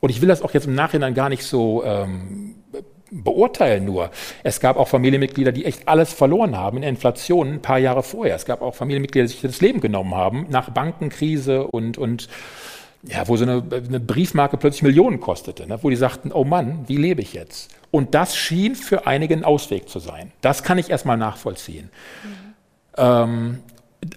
Und 0.00 0.10
ich 0.10 0.20
will 0.20 0.28
das 0.28 0.42
auch 0.42 0.52
jetzt 0.52 0.66
im 0.66 0.74
Nachhinein 0.74 1.14
gar 1.14 1.30
nicht 1.30 1.42
so 1.42 1.82
ähm, 1.84 2.56
beurteilen 3.10 3.84
nur. 3.84 4.10
Es 4.42 4.60
gab 4.60 4.76
auch 4.76 4.88
Familienmitglieder, 4.88 5.52
die 5.52 5.64
echt 5.64 5.88
alles 5.88 6.12
verloren 6.12 6.56
haben 6.56 6.78
in 6.78 6.82
Inflation 6.82 7.54
ein 7.54 7.62
paar 7.62 7.78
Jahre 7.78 8.02
vorher. 8.02 8.36
Es 8.36 8.44
gab 8.44 8.62
auch 8.62 8.74
Familienmitglieder, 8.74 9.26
die 9.26 9.32
sich 9.32 9.40
das 9.40 9.60
Leben 9.60 9.80
genommen 9.80 10.14
haben 10.14 10.46
nach 10.50 10.70
Bankenkrise 10.70 11.66
und, 11.66 11.98
und 11.98 12.28
ja, 13.04 13.26
wo 13.28 13.36
so 13.36 13.44
eine, 13.44 13.62
eine 13.70 14.00
Briefmarke 14.00 14.56
plötzlich 14.56 14.82
Millionen 14.82 15.20
kostete, 15.20 15.66
ne? 15.66 15.78
wo 15.82 15.90
die 15.90 15.96
sagten, 15.96 16.32
oh 16.32 16.44
Mann, 16.44 16.84
wie 16.88 16.96
lebe 16.96 17.22
ich 17.22 17.32
jetzt? 17.32 17.70
Und 17.90 18.14
das 18.14 18.36
schien 18.36 18.74
für 18.74 19.06
einige 19.06 19.34
ein 19.34 19.44
Ausweg 19.44 19.88
zu 19.88 19.98
sein. 19.98 20.32
Das 20.40 20.62
kann 20.62 20.78
ich 20.78 20.90
erstmal 20.90 21.16
nachvollziehen. 21.16 21.90
Mhm. 22.24 22.54
Ähm, 22.96 23.58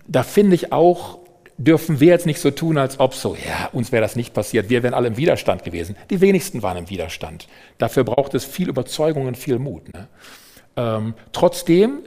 da 0.07 0.24
finde 0.24 0.55
ich 0.55 0.74
auch, 0.74 1.19
dürfen 1.63 2.00
wir 2.00 2.08
jetzt 2.08 2.25
nicht 2.25 2.39
so 2.39 2.51
tun, 2.51 2.77
als 2.77 3.00
ob 3.00 3.13
so, 3.13 3.36
ja, 3.36 3.70
uns 3.72 3.91
wäre 3.91 4.01
das 4.01 4.15
nicht 4.15 4.34
passiert, 4.34 4.70
wir 4.70 4.84
wären 4.84 4.94
alle 4.94 5.08
im 5.08 5.18
Widerstand 5.18 5.63
gewesen. 5.63 5.96
Die 6.10 6.22
wenigsten 6.22 6.63
waren 6.63 6.77
im 6.77 6.89
Widerstand. 6.89 7.48
Dafür 7.77 8.03
braucht 8.03 8.34
es 8.34 8.46
viel 8.46 8.70
Überzeugung 8.70 9.27
und 9.27 9.38
viel 9.38 9.60
Mut. 9.60 9.94
Ne? 9.94 10.08
Ähm, 10.75 11.13
trotzdem 11.32 12.00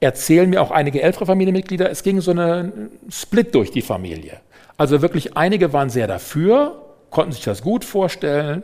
erzählen 0.00 0.48
mir 0.48 0.62
auch 0.62 0.70
einige 0.70 1.02
ältere 1.02 1.26
Familienmitglieder, 1.26 1.90
es 1.90 2.02
ging 2.02 2.20
so 2.20 2.32
ein 2.32 2.90
Split 3.08 3.54
durch 3.54 3.70
die 3.70 3.82
Familie. 3.82 4.40
Also 4.76 5.00
wirklich 5.00 5.36
einige 5.36 5.72
waren 5.72 5.88
sehr 5.88 6.06
dafür, 6.06 6.82
konnten 7.10 7.32
sich 7.32 7.44
das 7.44 7.62
gut 7.62 7.84
vorstellen, 7.84 8.62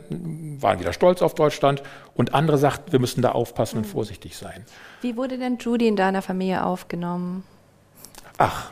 waren 0.59 0.79
wieder 0.79 0.93
stolz 0.93 1.21
auf 1.21 1.33
Deutschland 1.33 1.81
und 2.13 2.35
andere 2.35 2.57
sagten, 2.57 2.91
wir 2.91 2.99
müssen 2.99 3.21
da 3.21 3.31
aufpassen 3.31 3.77
und 3.77 3.85
vorsichtig 3.85 4.37
sein. 4.37 4.65
Wie 5.01 5.17
wurde 5.17 5.39
denn 5.39 5.57
Judy 5.57 5.87
in 5.87 5.95
deiner 5.95 6.21
Familie 6.21 6.63
aufgenommen? 6.63 7.43
Ach, 8.37 8.71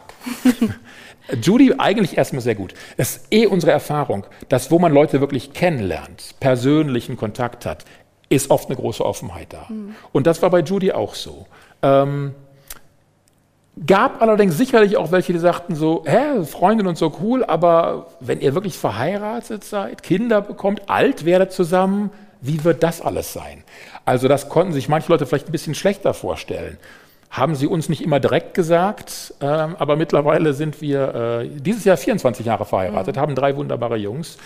Judy 1.42 1.76
eigentlich 1.78 2.18
erstmal 2.18 2.42
sehr 2.42 2.56
gut. 2.56 2.74
Es 2.98 3.18
ist 3.18 3.28
eh 3.32 3.46
unsere 3.46 3.72
Erfahrung, 3.72 4.26
dass 4.50 4.72
wo 4.72 4.80
man 4.80 4.94
Leute 4.94 5.22
wirklich 5.22 5.54
kennenlernt, 5.54 6.36
persönlichen 6.40 7.18
Kontakt 7.18 7.66
hat, 7.66 7.86
ist 8.30 8.50
oft 8.50 8.70
eine 8.70 8.78
große 8.78 9.06
Offenheit 9.06 9.54
da. 9.54 9.66
Mhm. 9.70 9.96
Und 10.12 10.28
das 10.28 10.42
war 10.42 10.50
bei 10.50 10.62
Judy 10.62 10.92
auch 10.92 11.16
so. 11.16 11.46
Ähm, 11.82 12.34
Gab 13.88 14.22
allerdings 14.22 14.58
sicherlich 14.58 14.98
auch 14.98 15.12
welche, 15.14 15.32
die 15.32 15.40
sagten 15.40 15.76
so, 15.76 16.04
hä, 16.06 16.44
Freundin 16.44 16.88
und 16.88 16.98
so 16.98 17.14
cool, 17.22 17.46
aber 17.46 18.08
wenn 18.20 18.42
ihr 18.42 18.54
wirklich 18.54 18.78
verheiratet 18.78 19.64
seid, 19.64 20.04
Kinder 20.04 20.42
bekommt, 20.42 20.90
alt 20.90 21.24
werdet 21.24 21.54
zusammen, 21.54 22.12
wie 22.42 22.66
wird 22.66 22.84
das 22.84 23.02
alles 23.02 23.32
sein? 23.32 23.64
Also 24.04 24.28
das 24.28 24.50
konnten 24.50 24.74
sich 24.74 24.90
manche 24.90 25.10
Leute 25.10 25.26
vielleicht 25.26 25.48
ein 25.48 25.54
bisschen 25.54 25.74
schlechter 25.74 26.14
vorstellen. 26.14 26.78
Haben 27.32 27.56
sie 27.56 27.66
uns 27.66 27.88
nicht 27.90 28.02
immer 28.02 28.20
direkt 28.20 28.54
gesagt, 28.54 29.34
äh, 29.40 29.46
aber 29.46 29.96
mittlerweile 29.96 30.54
sind 30.54 30.82
wir 30.82 31.16
äh, 31.44 31.48
dieses 31.48 31.86
Jahr 31.86 31.98
24 31.98 32.46
Jahre 32.46 32.66
verheiratet, 32.66 33.16
mhm. 33.16 33.20
haben 33.22 33.36
drei 33.36 33.56
wunderbare 33.56 33.96
Jungs. 33.96 34.38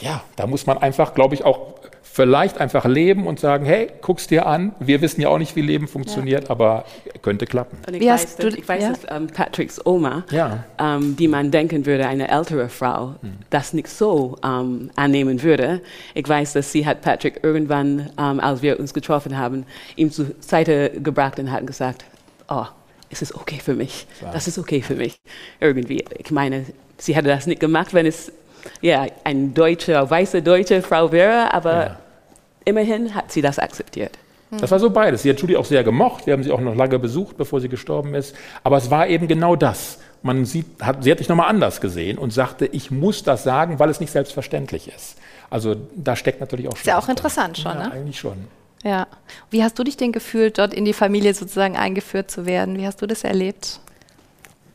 Ja, 0.00 0.22
da 0.36 0.46
muss 0.46 0.66
man 0.66 0.78
einfach, 0.78 1.14
glaube 1.14 1.34
ich, 1.34 1.44
auch 1.44 1.74
vielleicht 2.12 2.58
einfach 2.58 2.84
leben 2.84 3.26
und 3.26 3.40
sagen, 3.40 3.64
hey, 3.64 3.88
guck's 4.02 4.26
dir 4.26 4.44
an. 4.44 4.74
Wir 4.78 5.00
wissen 5.00 5.22
ja 5.22 5.30
auch 5.30 5.38
nicht, 5.38 5.56
wie 5.56 5.62
Leben 5.62 5.88
funktioniert, 5.88 6.44
ja. 6.44 6.50
aber 6.50 6.84
könnte 7.22 7.46
klappen. 7.46 7.78
Und 7.86 7.94
ich 7.94 8.02
wie 8.02 8.06
weiß, 8.06 8.36
dass, 8.36 8.54
ich 8.54 8.68
weiß 8.68 8.82
ja? 8.82 8.88
dass 8.90 9.00
ähm, 9.08 9.28
Patricks 9.28 9.84
Oma, 9.86 10.24
ja. 10.30 10.64
ähm, 10.78 11.16
die 11.16 11.26
man 11.26 11.50
denken 11.50 11.86
würde, 11.86 12.06
eine 12.06 12.28
ältere 12.28 12.68
Frau, 12.68 13.14
hm. 13.22 13.38
das 13.48 13.72
nicht 13.72 13.88
so 13.88 14.36
ähm, 14.44 14.90
annehmen 14.94 15.42
würde. 15.42 15.80
Ich 16.12 16.28
weiß, 16.28 16.52
dass 16.52 16.70
sie 16.70 16.84
hat 16.84 17.00
Patrick 17.00 17.40
irgendwann, 17.42 18.10
ähm, 18.18 18.40
als 18.40 18.60
wir 18.60 18.78
uns 18.78 18.92
getroffen 18.92 19.38
haben, 19.38 19.64
ihm 19.96 20.10
zur 20.10 20.26
Seite 20.40 20.90
gebracht 20.90 21.38
und 21.38 21.50
hat 21.50 21.66
gesagt, 21.66 22.04
oh, 22.48 22.66
es 23.08 23.22
ist 23.22 23.34
okay 23.34 23.58
für 23.62 23.74
mich. 23.74 24.06
Das 24.32 24.48
ist 24.48 24.58
okay 24.58 24.82
für 24.82 24.96
mich. 24.96 25.16
Irgendwie. 25.60 26.04
Ich 26.18 26.30
meine, 26.30 26.66
sie 26.98 27.14
hätte 27.14 27.28
das 27.28 27.46
nicht 27.46 27.60
gemacht, 27.60 27.94
wenn 27.94 28.06
es 28.06 28.32
ja, 28.80 29.06
eine 29.24 29.48
deutsche, 29.48 30.08
weiße 30.08 30.42
deutsche 30.42 30.82
Frau 30.82 31.10
wäre, 31.12 31.52
aber 31.52 31.74
ja. 31.74 31.98
Immerhin 32.64 33.14
hat 33.14 33.32
sie 33.32 33.42
das 33.42 33.58
akzeptiert. 33.58 34.18
Das 34.58 34.70
war 34.70 34.78
so 34.78 34.90
beides. 34.90 35.22
Sie 35.22 35.30
hat 35.30 35.40
Judy 35.40 35.56
auch 35.56 35.64
sehr 35.64 35.82
gemocht. 35.82 36.26
Wir 36.26 36.34
haben 36.34 36.42
sie 36.42 36.52
auch 36.52 36.60
noch 36.60 36.74
lange 36.74 36.98
besucht, 36.98 37.38
bevor 37.38 37.60
sie 37.60 37.68
gestorben 37.68 38.14
ist. 38.14 38.36
Aber 38.62 38.76
es 38.76 38.90
war 38.90 39.08
eben 39.08 39.26
genau 39.26 39.56
das. 39.56 39.98
Man 40.22 40.44
sieht, 40.44 40.66
hat, 40.82 41.02
sie 41.02 41.10
hat 41.10 41.20
dich 41.20 41.28
nochmal 41.28 41.48
anders 41.48 41.80
gesehen 41.80 42.18
und 42.18 42.32
sagte, 42.32 42.66
ich 42.66 42.90
muss 42.90 43.22
das 43.22 43.44
sagen, 43.44 43.78
weil 43.78 43.88
es 43.88 43.98
nicht 43.98 44.12
selbstverständlich 44.12 44.88
ist. 44.94 45.16
Also 45.48 45.76
da 45.96 46.16
steckt 46.16 46.40
natürlich 46.40 46.68
auch 46.68 46.72
schon. 46.72 46.80
Ist 46.80 46.86
ja 46.86 46.98
auch 46.98 47.08
interessant 47.08 47.58
schon, 47.58 47.72
ja, 47.72 47.88
ne? 47.88 47.92
Eigentlich 47.92 48.20
schon. 48.20 48.44
Ja. 48.84 49.06
Wie 49.50 49.62
hast 49.62 49.78
du 49.78 49.84
dich 49.84 49.96
denn 49.96 50.12
gefühlt, 50.12 50.58
dort 50.58 50.74
in 50.74 50.84
die 50.84 50.92
Familie 50.92 51.34
sozusagen 51.34 51.76
eingeführt 51.76 52.30
zu 52.30 52.44
werden? 52.46 52.78
Wie 52.78 52.86
hast 52.86 53.00
du 53.00 53.06
das 53.06 53.24
erlebt? 53.24 53.80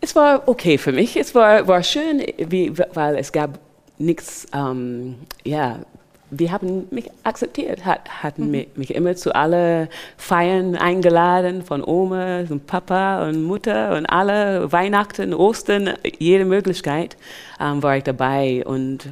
Es 0.02 0.16
war 0.16 0.48
okay 0.48 0.78
für 0.78 0.92
mich. 0.92 1.18
Es 1.18 1.36
war, 1.36 1.68
war 1.68 1.84
schön, 1.84 2.24
wie, 2.38 2.74
weil 2.94 3.16
es 3.16 3.32
gab 3.32 3.60
nichts, 4.00 4.48
ähm, 4.54 5.16
ja, 5.44 5.80
die 6.30 6.52
haben 6.52 6.88
mich 6.92 7.10
akzeptiert, 7.24 7.86
hat, 7.86 8.24
hatten 8.24 8.52
mhm. 8.52 8.66
mich, 8.76 8.94
immer 8.94 9.16
zu 9.16 9.34
allen 9.34 9.88
Feiern 10.18 10.76
eingeladen, 10.76 11.64
von 11.64 11.84
Oma 11.84 12.40
und 12.50 12.68
Papa 12.68 13.28
und 13.28 13.44
Mutter 13.44 13.96
und 13.96 14.06
alle 14.06 14.72
Weihnachten, 14.72 15.34
Ostern, 15.34 15.94
jede 16.20 16.46
Möglichkeit 16.46 17.18
ähm, 17.60 17.82
war 17.82 17.98
ich 17.98 18.04
dabei 18.04 18.64
und 18.66 19.10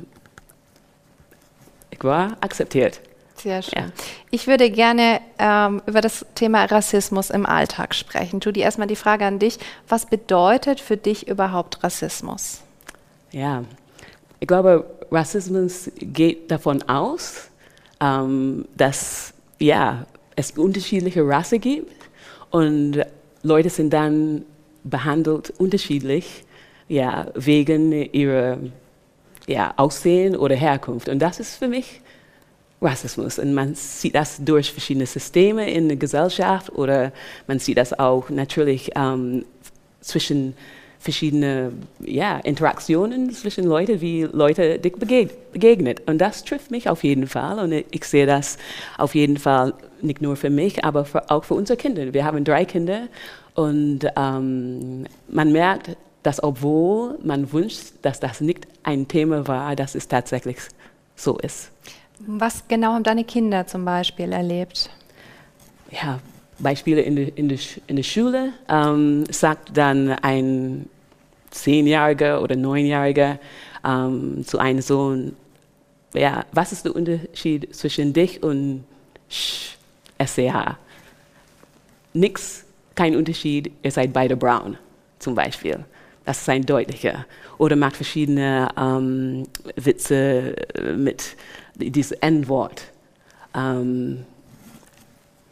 ich 1.91 2.03
war 2.03 2.35
akzeptiert. 2.41 2.99
Sehr 3.35 3.61
schön. 3.61 3.83
Ja. 3.83 3.89
Ich 4.31 4.47
würde 4.47 4.69
gerne 4.69 5.21
ähm, 5.39 5.81
über 5.85 6.01
das 6.01 6.25
Thema 6.35 6.65
Rassismus 6.65 7.29
im 7.29 7.45
Alltag 7.45 7.93
sprechen. 7.93 8.39
Judy, 8.39 8.61
erstmal 8.61 8.87
die 8.87 8.95
Frage 8.95 9.25
an 9.25 9.39
dich. 9.39 9.59
Was 9.87 10.05
bedeutet 10.05 10.79
für 10.79 10.97
dich 10.97 11.27
überhaupt 11.27 11.83
Rassismus? 11.83 12.61
Ja, 13.31 13.63
ich 14.45 14.47
glaube, 14.47 14.85
Rassismus 15.09 15.89
geht 15.97 16.51
davon 16.51 16.83
aus, 16.83 17.49
ähm, 17.99 18.65
dass 18.77 19.33
ja, 19.57 20.05
es 20.35 20.51
unterschiedliche 20.51 21.27
Rassen 21.27 21.59
gibt 21.59 21.91
und 22.51 23.03
Leute 23.41 23.71
sind 23.71 23.91
dann 23.91 24.45
behandelt 24.83 25.51
unterschiedlich 25.57 26.43
ja, 26.87 27.25
wegen 27.33 27.91
ihrer 27.91 28.59
ja, 29.47 29.73
Aussehen 29.77 30.35
oder 30.35 30.53
Herkunft. 30.53 31.09
Und 31.09 31.17
das 31.17 31.39
ist 31.39 31.55
für 31.55 31.67
mich 31.67 32.01
Rassismus. 32.83 33.39
Und 33.39 33.51
man 33.55 33.73
sieht 33.73 34.13
das 34.13 34.37
durch 34.45 34.71
verschiedene 34.71 35.07
Systeme 35.07 35.71
in 35.71 35.87
der 35.87 35.97
Gesellschaft 35.97 36.71
oder 36.71 37.11
man 37.47 37.57
sieht 37.57 37.79
das 37.79 37.97
auch 37.97 38.29
natürlich 38.29 38.91
ähm, 38.95 39.43
zwischen 40.01 40.55
verschiedene 40.99 41.71
ja, 41.99 42.37
Interaktionen 42.39 43.31
zwischen 43.31 43.65
Leuten, 43.65 44.01
wie 44.01 44.23
Leute 44.23 44.79
dich 44.79 44.93
begegnet. 44.93 46.01
Und 46.07 46.19
das 46.19 46.43
trifft 46.43 46.71
mich 46.71 46.89
auf 46.89 47.03
jeden 47.03 47.27
Fall. 47.27 47.59
Und 47.59 47.85
ich 47.91 48.05
sehe 48.05 48.25
das 48.25 48.57
auf 48.97 49.15
jeden 49.15 49.37
Fall 49.37 49.73
nicht 50.01 50.21
nur 50.21 50.35
für 50.35 50.49
mich, 50.49 50.83
aber 50.83 51.05
für, 51.05 51.29
auch 51.29 51.43
für 51.43 51.53
unsere 51.53 51.77
Kinder. 51.77 52.13
Wir 52.13 52.25
haben 52.25 52.43
drei 52.43 52.65
Kinder 52.65 53.07
und 53.53 54.01
ähm, 54.15 55.05
man 55.27 55.51
merkt, 55.51 55.95
dass 56.23 56.43
obwohl 56.43 57.19
man 57.23 57.51
wünscht, 57.51 57.93
dass 58.01 58.19
das 58.19 58.41
nicht 58.41 58.67
ein 58.83 59.07
Thema 59.07 59.47
war, 59.47 59.75
dass 59.75 59.95
es 59.95 60.07
tatsächlich 60.07 60.57
so 61.15 61.37
ist. 61.37 61.71
Was 62.19 62.67
genau 62.67 62.93
haben 62.93 63.03
deine 63.03 63.23
Kinder 63.23 63.67
zum 63.67 63.85
Beispiel 63.85 64.31
erlebt? 64.31 64.89
Ja, 65.91 66.19
Beispiele 66.59 67.01
in 67.01 67.15
der, 67.15 67.37
in 67.37 67.49
der, 67.49 67.59
in 67.87 67.95
der 67.95 68.03
Schule 68.03 68.53
ähm, 68.69 69.25
sagt 69.29 69.75
dann 69.75 70.09
ein 70.09 70.89
Zehnjähriger 71.51 72.41
oder 72.41 72.55
Neunjähriger 72.55 73.39
ähm, 73.85 74.43
zu 74.45 74.57
einem 74.57 74.81
Sohn, 74.81 75.35
ja, 76.13 76.45
was 76.51 76.71
ist 76.71 76.85
der 76.85 76.95
Unterschied 76.95 77.75
zwischen 77.75 78.13
dich 78.13 78.41
und 78.41 78.83
SCH? 80.19 80.77
Nix, 82.13 82.65
kein 82.95 83.15
Unterschied, 83.15 83.71
ihr 83.83 83.91
seid 83.91 84.13
beide 84.13 84.37
braun, 84.37 84.77
zum 85.19 85.35
Beispiel. 85.35 85.83
Das 86.23 86.41
ist 86.41 86.49
ein 86.49 86.65
deutlicher. 86.65 87.25
Oder 87.57 87.75
macht 87.75 87.97
verschiedene 87.97 88.69
ähm, 88.77 89.43
Witze 89.75 90.55
mit 90.95 91.35
diesem 91.75 92.17
N-Wort. 92.21 92.83
Ähm, 93.53 94.25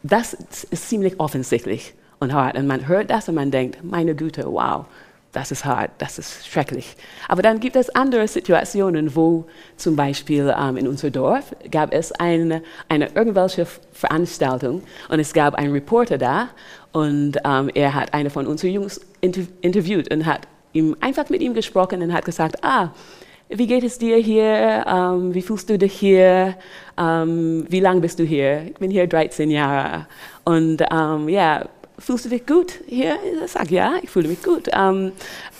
das 0.04 0.34
ist 0.34 0.88
ziemlich 0.88 1.18
offensichtlich 1.18 1.94
und 2.20 2.32
hart. 2.32 2.56
Und 2.56 2.66
man 2.66 2.86
hört 2.86 3.10
das 3.10 3.28
und 3.28 3.34
man 3.34 3.50
denkt, 3.50 3.82
meine 3.82 4.14
Güte, 4.14 4.44
wow, 4.46 4.84
das 5.32 5.50
ist 5.50 5.64
hart, 5.64 5.90
das 5.98 6.18
ist 6.18 6.46
schrecklich. 6.46 6.94
Aber 7.26 7.42
dann 7.42 7.58
gibt 7.58 7.74
es 7.74 7.90
andere 7.90 8.28
Situationen, 8.28 9.16
wo 9.16 9.46
zum 9.76 9.96
Beispiel 9.96 10.54
ähm, 10.56 10.76
in 10.76 10.86
unserem 10.86 11.12
Dorf 11.12 11.56
gab 11.70 11.92
es 11.92 12.12
eine, 12.12 12.62
eine 12.88 13.08
irgendwelche 13.14 13.66
Veranstaltung 13.92 14.82
und 15.08 15.18
es 15.18 15.32
gab 15.32 15.54
einen 15.54 15.72
Reporter 15.72 16.18
da 16.18 16.50
und 16.92 17.38
ähm, 17.44 17.70
er 17.74 17.94
hat 17.94 18.14
eine 18.14 18.30
von 18.30 18.46
unseren 18.46 18.70
Jungs 18.70 19.00
inter 19.22 19.42
interviewt 19.62 20.12
und 20.12 20.26
hat 20.26 20.42
ihm 20.74 20.96
einfach 21.00 21.30
mit 21.30 21.40
ihm 21.40 21.54
gesprochen 21.54 22.02
und 22.02 22.12
hat 22.12 22.26
gesagt, 22.26 22.62
ah, 22.62 22.90
wie 23.48 23.66
geht 23.66 23.84
es 23.84 23.98
dir 23.98 24.16
hier? 24.16 24.84
Ähm, 24.86 25.34
wie 25.34 25.42
fühlst 25.42 25.68
du 25.70 25.78
dich 25.78 25.92
hier? 25.92 26.56
Ähm, 26.98 27.66
wie 27.68 27.80
lange 27.80 28.00
bist 28.00 28.18
du 28.18 28.24
hier? 28.24 28.62
Ich 28.66 28.74
bin 28.74 28.90
hier 28.90 29.06
13 29.06 29.50
Jahre. 29.50 30.06
Und 30.44 30.82
ähm, 30.90 31.28
ja, 31.28 31.66
fühlst 31.98 32.24
du 32.24 32.28
dich 32.30 32.46
gut 32.46 32.80
hier? 32.86 33.16
Ich 33.44 33.52
sage, 33.52 33.74
ja, 33.74 33.94
ich 34.02 34.10
fühle 34.10 34.28
mich 34.28 34.42
gut. 34.42 34.68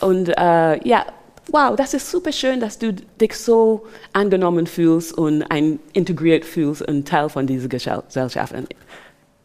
Und 0.00 0.28
äh, 0.28 0.88
ja, 0.88 1.06
wow, 1.48 1.76
das 1.76 1.94
ist 1.94 2.10
super 2.10 2.32
schön, 2.32 2.60
dass 2.60 2.78
du 2.78 2.92
dich 2.92 3.34
so 3.34 3.84
angenommen 4.12 4.66
fühlst 4.66 5.16
und 5.16 5.42
ein 5.42 5.78
integriert 5.92 6.44
fühlst 6.44 6.82
und 6.82 7.06
Teil 7.06 7.28
von 7.28 7.46
dieser 7.46 7.68
Gesellschaft. 7.68 8.54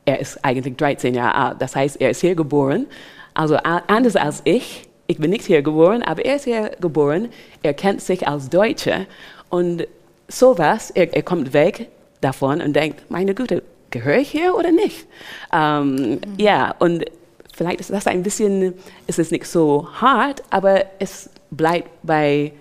Er 0.05 0.19
ist 0.19 0.43
eigentlich 0.43 0.75
13 0.77 1.13
Jahre 1.13 1.35
alt, 1.35 1.61
das 1.61 1.75
heißt, 1.75 2.01
er 2.01 2.09
ist 2.09 2.21
hier 2.21 2.35
geboren, 2.35 2.87
also 3.33 3.57
anders 3.57 4.15
als 4.15 4.41
ich. 4.45 4.88
Ich 5.09 5.17
bin 5.17 5.31
nicht 5.31 5.45
hier 5.45 5.63
geboren, 5.63 6.03
aber 6.03 6.23
er 6.23 6.35
ist 6.35 6.43
hier 6.43 6.69
geboren. 6.79 7.29
Er 7.63 7.73
kennt 7.73 7.99
sich 7.99 8.27
als 8.27 8.47
Deutscher 8.47 9.07
und 9.49 9.87
sowas, 10.27 10.91
er, 10.91 11.11
er 11.11 11.23
kommt 11.23 11.51
weg 11.51 11.87
davon 12.21 12.61
und 12.61 12.75
denkt, 12.75 13.09
meine 13.09 13.33
Güte, 13.33 13.63
gehöre 13.89 14.19
ich 14.19 14.29
hier 14.29 14.53
oder 14.53 14.71
nicht? 14.71 15.07
Ähm, 15.51 15.95
mhm. 15.95 16.19
Ja, 16.37 16.75
und 16.77 17.05
vielleicht 17.51 17.79
ist 17.79 17.89
das 17.89 18.05
ein 18.05 18.21
bisschen, 18.21 18.75
ist 19.07 19.17
es 19.17 19.31
nicht 19.31 19.47
so 19.47 19.87
hart, 19.93 20.43
aber 20.51 20.85
es 20.99 21.31
bleibt 21.49 21.89
bei 22.03 22.51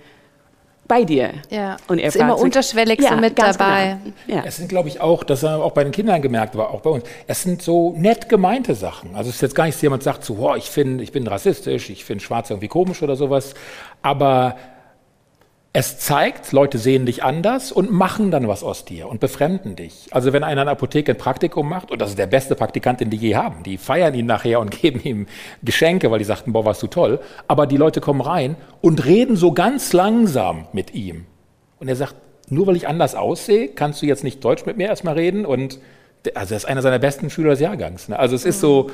bei 0.88 1.04
dir. 1.04 1.34
Ja. 1.50 1.76
Und 1.86 1.98
er 1.98 2.08
ist 2.08 2.16
immer 2.16 2.34
sich, 2.36 2.44
unterschwellig 2.44 3.00
ja, 3.00 3.10
so 3.10 3.16
mit 3.16 3.38
dabei. 3.38 3.98
Genau. 4.26 4.38
Ja. 4.38 4.44
Es 4.46 4.56
sind, 4.56 4.68
glaube 4.68 4.88
ich, 4.88 5.00
auch, 5.00 5.22
das 5.22 5.42
haben 5.42 5.62
auch 5.62 5.72
bei 5.72 5.84
den 5.84 5.92
Kindern 5.92 6.22
gemerkt, 6.22 6.54
aber 6.54 6.70
auch 6.70 6.80
bei 6.80 6.90
uns, 6.90 7.04
es 7.26 7.42
sind 7.42 7.62
so 7.62 7.94
nett 7.96 8.28
gemeinte 8.28 8.74
Sachen. 8.74 9.14
Also 9.14 9.28
es 9.28 9.36
ist 9.36 9.42
jetzt 9.42 9.54
gar 9.54 9.66
nicht, 9.66 9.76
dass 9.76 9.82
jemand 9.82 10.02
sagt 10.02 10.24
so, 10.24 10.36
oh, 10.40 10.54
ich, 10.56 10.70
find, 10.70 11.00
ich 11.02 11.12
bin 11.12 11.26
rassistisch, 11.26 11.90
ich 11.90 12.04
finde 12.04 12.24
Schwarz 12.24 12.50
irgendwie 12.50 12.68
komisch 12.68 13.02
oder 13.02 13.14
sowas, 13.14 13.54
aber 14.02 14.56
es 15.74 15.98
zeigt, 15.98 16.52
Leute 16.52 16.78
sehen 16.78 17.04
dich 17.04 17.22
anders 17.22 17.72
und 17.72 17.92
machen 17.92 18.30
dann 18.30 18.48
was 18.48 18.62
aus 18.62 18.84
dir 18.84 19.08
und 19.08 19.20
befremden 19.20 19.76
dich. 19.76 20.08
Also 20.10 20.32
wenn 20.32 20.42
einer 20.42 20.62
in 20.62 20.66
der 20.66 20.72
Apotheke 20.72 21.12
ein 21.12 21.18
Praktikum 21.18 21.68
macht, 21.68 21.90
und 21.90 22.00
das 22.00 22.10
ist 22.10 22.18
der 22.18 22.26
beste 22.26 22.54
Praktikant, 22.54 23.00
den 23.00 23.10
die 23.10 23.18
je 23.18 23.36
haben, 23.36 23.62
die 23.62 23.76
feiern 23.76 24.14
ihn 24.14 24.26
nachher 24.26 24.60
und 24.60 24.70
geben 24.82 25.00
ihm 25.04 25.26
Geschenke, 25.62 26.10
weil 26.10 26.18
die 26.18 26.24
sagten, 26.24 26.52
boah, 26.52 26.64
warst 26.64 26.82
du 26.82 26.86
toll. 26.86 27.20
Aber 27.46 27.66
die 27.66 27.76
Leute 27.76 28.00
kommen 28.00 28.22
rein 28.22 28.56
und 28.80 29.04
reden 29.04 29.36
so 29.36 29.52
ganz 29.52 29.92
langsam 29.92 30.66
mit 30.72 30.94
ihm. 30.94 31.26
Und 31.78 31.88
er 31.88 31.96
sagt, 31.96 32.14
nur 32.48 32.66
weil 32.66 32.76
ich 32.76 32.88
anders 32.88 33.14
aussehe, 33.14 33.68
kannst 33.68 34.00
du 34.00 34.06
jetzt 34.06 34.24
nicht 34.24 34.42
Deutsch 34.42 34.64
mit 34.64 34.78
mir 34.78 34.88
erstmal 34.88 35.14
reden. 35.14 35.44
Und 35.44 35.78
also 36.34 36.54
er 36.54 36.56
ist 36.56 36.64
einer 36.64 36.82
seiner 36.82 36.98
besten 36.98 37.28
Schüler 37.28 37.50
des 37.50 37.60
Jahrgangs. 37.60 38.08
Ne? 38.08 38.18
Also 38.18 38.34
es 38.34 38.46
ist 38.46 38.60
so, 38.60 38.90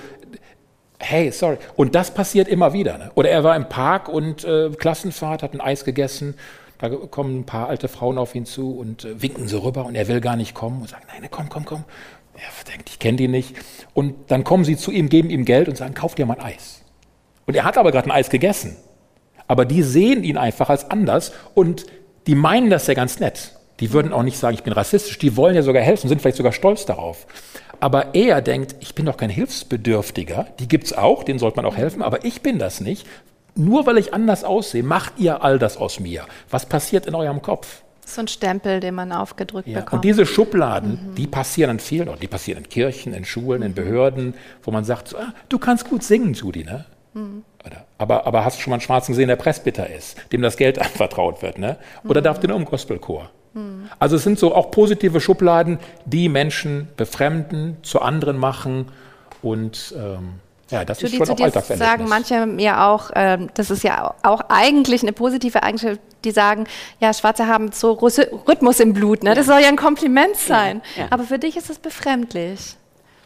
hey, 0.98 1.30
sorry. 1.30 1.58
Und 1.76 1.94
das 1.94 2.12
passiert 2.12 2.48
immer 2.48 2.72
wieder. 2.72 2.98
Ne? 2.98 3.12
Oder 3.14 3.30
er 3.30 3.44
war 3.44 3.54
im 3.54 3.68
Park 3.68 4.08
und 4.08 4.44
äh, 4.44 4.70
Klassenfahrt, 4.70 5.42
hat 5.42 5.54
ein 5.54 5.60
Eis 5.60 5.84
gegessen. 5.84 6.34
Da 6.84 6.90
kommen 6.90 7.40
ein 7.40 7.46
paar 7.46 7.68
alte 7.68 7.88
Frauen 7.88 8.18
auf 8.18 8.34
ihn 8.34 8.44
zu 8.44 8.76
und 8.76 9.06
äh, 9.06 9.22
winken 9.22 9.48
so 9.48 9.60
rüber 9.60 9.86
und 9.86 9.94
er 9.94 10.06
will 10.06 10.20
gar 10.20 10.36
nicht 10.36 10.54
kommen 10.54 10.82
und 10.82 10.88
sagt, 10.90 11.06
nein, 11.08 11.26
komm, 11.30 11.48
komm, 11.48 11.64
komm. 11.64 11.84
Er 12.34 12.72
denkt, 12.72 12.90
ich 12.90 12.98
kenne 12.98 13.16
die 13.16 13.28
nicht. 13.28 13.56
Und 13.94 14.14
dann 14.30 14.44
kommen 14.44 14.64
sie 14.64 14.76
zu 14.76 14.90
ihm, 14.90 15.08
geben 15.08 15.30
ihm 15.30 15.46
Geld 15.46 15.68
und 15.68 15.76
sagen, 15.76 15.94
kauf 15.94 16.14
dir 16.14 16.26
mal 16.26 16.34
ein 16.34 16.44
Eis. 16.44 16.82
Und 17.46 17.54
er 17.54 17.64
hat 17.64 17.78
aber 17.78 17.90
gerade 17.90 18.08
ein 18.08 18.12
Eis 18.12 18.28
gegessen. 18.28 18.76
Aber 19.46 19.64
die 19.64 19.82
sehen 19.82 20.24
ihn 20.24 20.36
einfach 20.36 20.68
als 20.68 20.90
anders 20.90 21.32
und 21.54 21.86
die 22.26 22.34
meinen 22.34 22.68
das 22.68 22.86
ja 22.86 22.92
ganz 22.92 23.18
nett. 23.18 23.56
Die 23.80 23.92
würden 23.92 24.12
auch 24.12 24.22
nicht 24.22 24.38
sagen, 24.38 24.54
ich 24.54 24.62
bin 24.62 24.74
rassistisch. 24.74 25.18
Die 25.18 25.38
wollen 25.38 25.54
ja 25.54 25.62
sogar 25.62 25.82
helfen, 25.82 26.08
sind 26.08 26.20
vielleicht 26.20 26.36
sogar 26.36 26.52
stolz 26.52 26.84
darauf. 26.84 27.26
Aber 27.80 28.14
er 28.14 28.42
denkt, 28.42 28.76
ich 28.80 28.94
bin 28.94 29.06
doch 29.06 29.16
kein 29.16 29.30
Hilfsbedürftiger. 29.30 30.48
Die 30.58 30.68
gibt 30.68 30.84
es 30.84 30.92
auch, 30.92 31.24
denen 31.24 31.38
sollte 31.38 31.56
man 31.56 31.64
auch 31.64 31.76
helfen, 31.76 32.02
aber 32.02 32.24
ich 32.24 32.42
bin 32.42 32.58
das 32.58 32.80
nicht. 32.80 33.06
Nur 33.56 33.86
weil 33.86 33.98
ich 33.98 34.12
anders 34.12 34.44
aussehe, 34.44 34.82
macht 34.82 35.14
ihr 35.18 35.42
all 35.42 35.58
das 35.58 35.76
aus 35.76 36.00
mir. 36.00 36.26
Was 36.50 36.66
passiert 36.66 37.06
in 37.06 37.14
eurem 37.14 37.40
Kopf? 37.40 37.82
So 38.06 38.20
ein 38.20 38.28
Stempel, 38.28 38.80
den 38.80 38.94
man 38.94 39.12
aufgedrückt 39.12 39.68
ja. 39.68 39.80
bekommt. 39.80 39.92
Und 39.94 40.04
diese 40.04 40.26
Schubladen, 40.26 41.10
mhm. 41.10 41.14
die 41.14 41.26
passieren 41.26 41.70
an 41.70 41.78
vielen 41.78 42.08
Orten. 42.08 42.20
Die 42.20 42.28
passieren 42.28 42.64
in 42.64 42.68
Kirchen, 42.68 43.14
in 43.14 43.24
Schulen, 43.24 43.62
in 43.62 43.74
Behörden, 43.74 44.34
wo 44.62 44.70
man 44.70 44.84
sagt, 44.84 45.08
so, 45.08 45.18
ah, 45.18 45.32
du 45.48 45.58
kannst 45.58 45.88
gut 45.88 46.02
singen, 46.02 46.34
Judy, 46.34 46.64
ne? 46.64 46.84
Mhm. 47.14 47.44
Aber, 47.96 48.26
aber 48.26 48.44
hast 48.44 48.58
du 48.58 48.62
schon 48.62 48.72
mal 48.72 48.74
einen 48.74 48.82
Schwarzen 48.82 49.12
gesehen, 49.12 49.28
der 49.28 49.36
Presbyter 49.36 49.88
ist, 49.88 50.16
dem 50.32 50.42
das 50.42 50.56
Geld 50.56 50.78
anvertraut 50.80 51.40
wird, 51.42 51.58
ne? 51.58 51.78
Oder 52.06 52.20
mhm. 52.20 52.24
darf 52.24 52.40
der 52.40 52.50
nur 52.50 52.58
im 52.58 52.66
Gospelchor? 52.66 53.30
Mhm. 53.54 53.88
Also 53.98 54.16
es 54.16 54.24
sind 54.24 54.38
so 54.38 54.54
auch 54.54 54.70
positive 54.70 55.20
Schubladen, 55.20 55.78
die 56.04 56.28
Menschen 56.28 56.88
befremden, 56.96 57.78
zu 57.82 58.02
anderen 58.02 58.36
machen 58.36 58.88
und 59.40 59.94
ähm, 59.96 60.40
ja, 60.70 60.84
das 60.84 61.00
Judy, 61.00 61.16
ist 61.16 61.26
schon 61.26 61.36
auch 61.36 61.40
Alltagserlebnis. 61.40 61.88
sagen 61.88 62.08
manche 62.08 62.62
ja 62.62 62.90
auch, 62.90 63.10
ähm, 63.14 63.50
das 63.54 63.70
ist 63.70 63.84
ja 63.84 64.14
auch 64.22 64.40
eigentlich 64.48 65.02
eine 65.02 65.12
positive 65.12 65.62
Eigenschaft, 65.62 66.00
die 66.24 66.30
sagen, 66.30 66.66
ja, 67.00 67.12
Schwarze 67.12 67.46
haben 67.46 67.72
so 67.72 67.92
Rhythmus 67.92 68.80
im 68.80 68.92
Blut, 68.92 69.22
ne? 69.22 69.34
das 69.34 69.46
soll 69.46 69.60
ja 69.60 69.68
ein 69.68 69.76
Kompliment 69.76 70.36
sein. 70.36 70.80
Ja, 70.96 71.02
ja. 71.02 71.08
Aber 71.10 71.24
für 71.24 71.38
dich 71.38 71.56
ist 71.56 71.70
es 71.70 71.78
befremdlich 71.78 72.76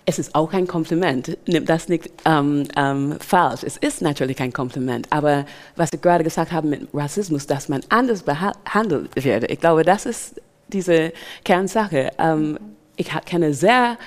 es 0.09 0.19
ist 0.19 0.35
auch 0.35 0.55
ein 0.55 0.67
Kompliment. 0.67 1.37
Nimm 1.47 1.67
das 1.67 1.91
nicht 1.91 2.11
ähm, 2.25 2.67
ähm, 2.77 3.17
falsch. 3.21 3.63
Es 3.63 3.77
ist 3.77 4.01
natürlich 4.01 4.41
ein 4.41 4.55
Kompliment. 4.55 5.07
Aber 5.11 5.45
was 5.77 5.91
ich 5.93 6.01
gerade 6.01 6.25
gesagt 6.25 6.51
habe 6.51 6.67
mit 6.67 6.89
Rassismus, 6.95 7.47
dass 7.47 7.69
man 7.69 7.83
anders 7.91 8.23
behandelt 8.23 9.11
wird, 9.23 9.51
ich 9.51 9.61
glaube, 9.61 9.85
das 9.85 10.07
ist 10.07 10.41
diese 10.69 11.13
Kernsache. 11.45 12.11
Ähm, 12.19 12.59
ich 12.97 13.11
kenne 13.27 13.53
sehr 13.53 13.99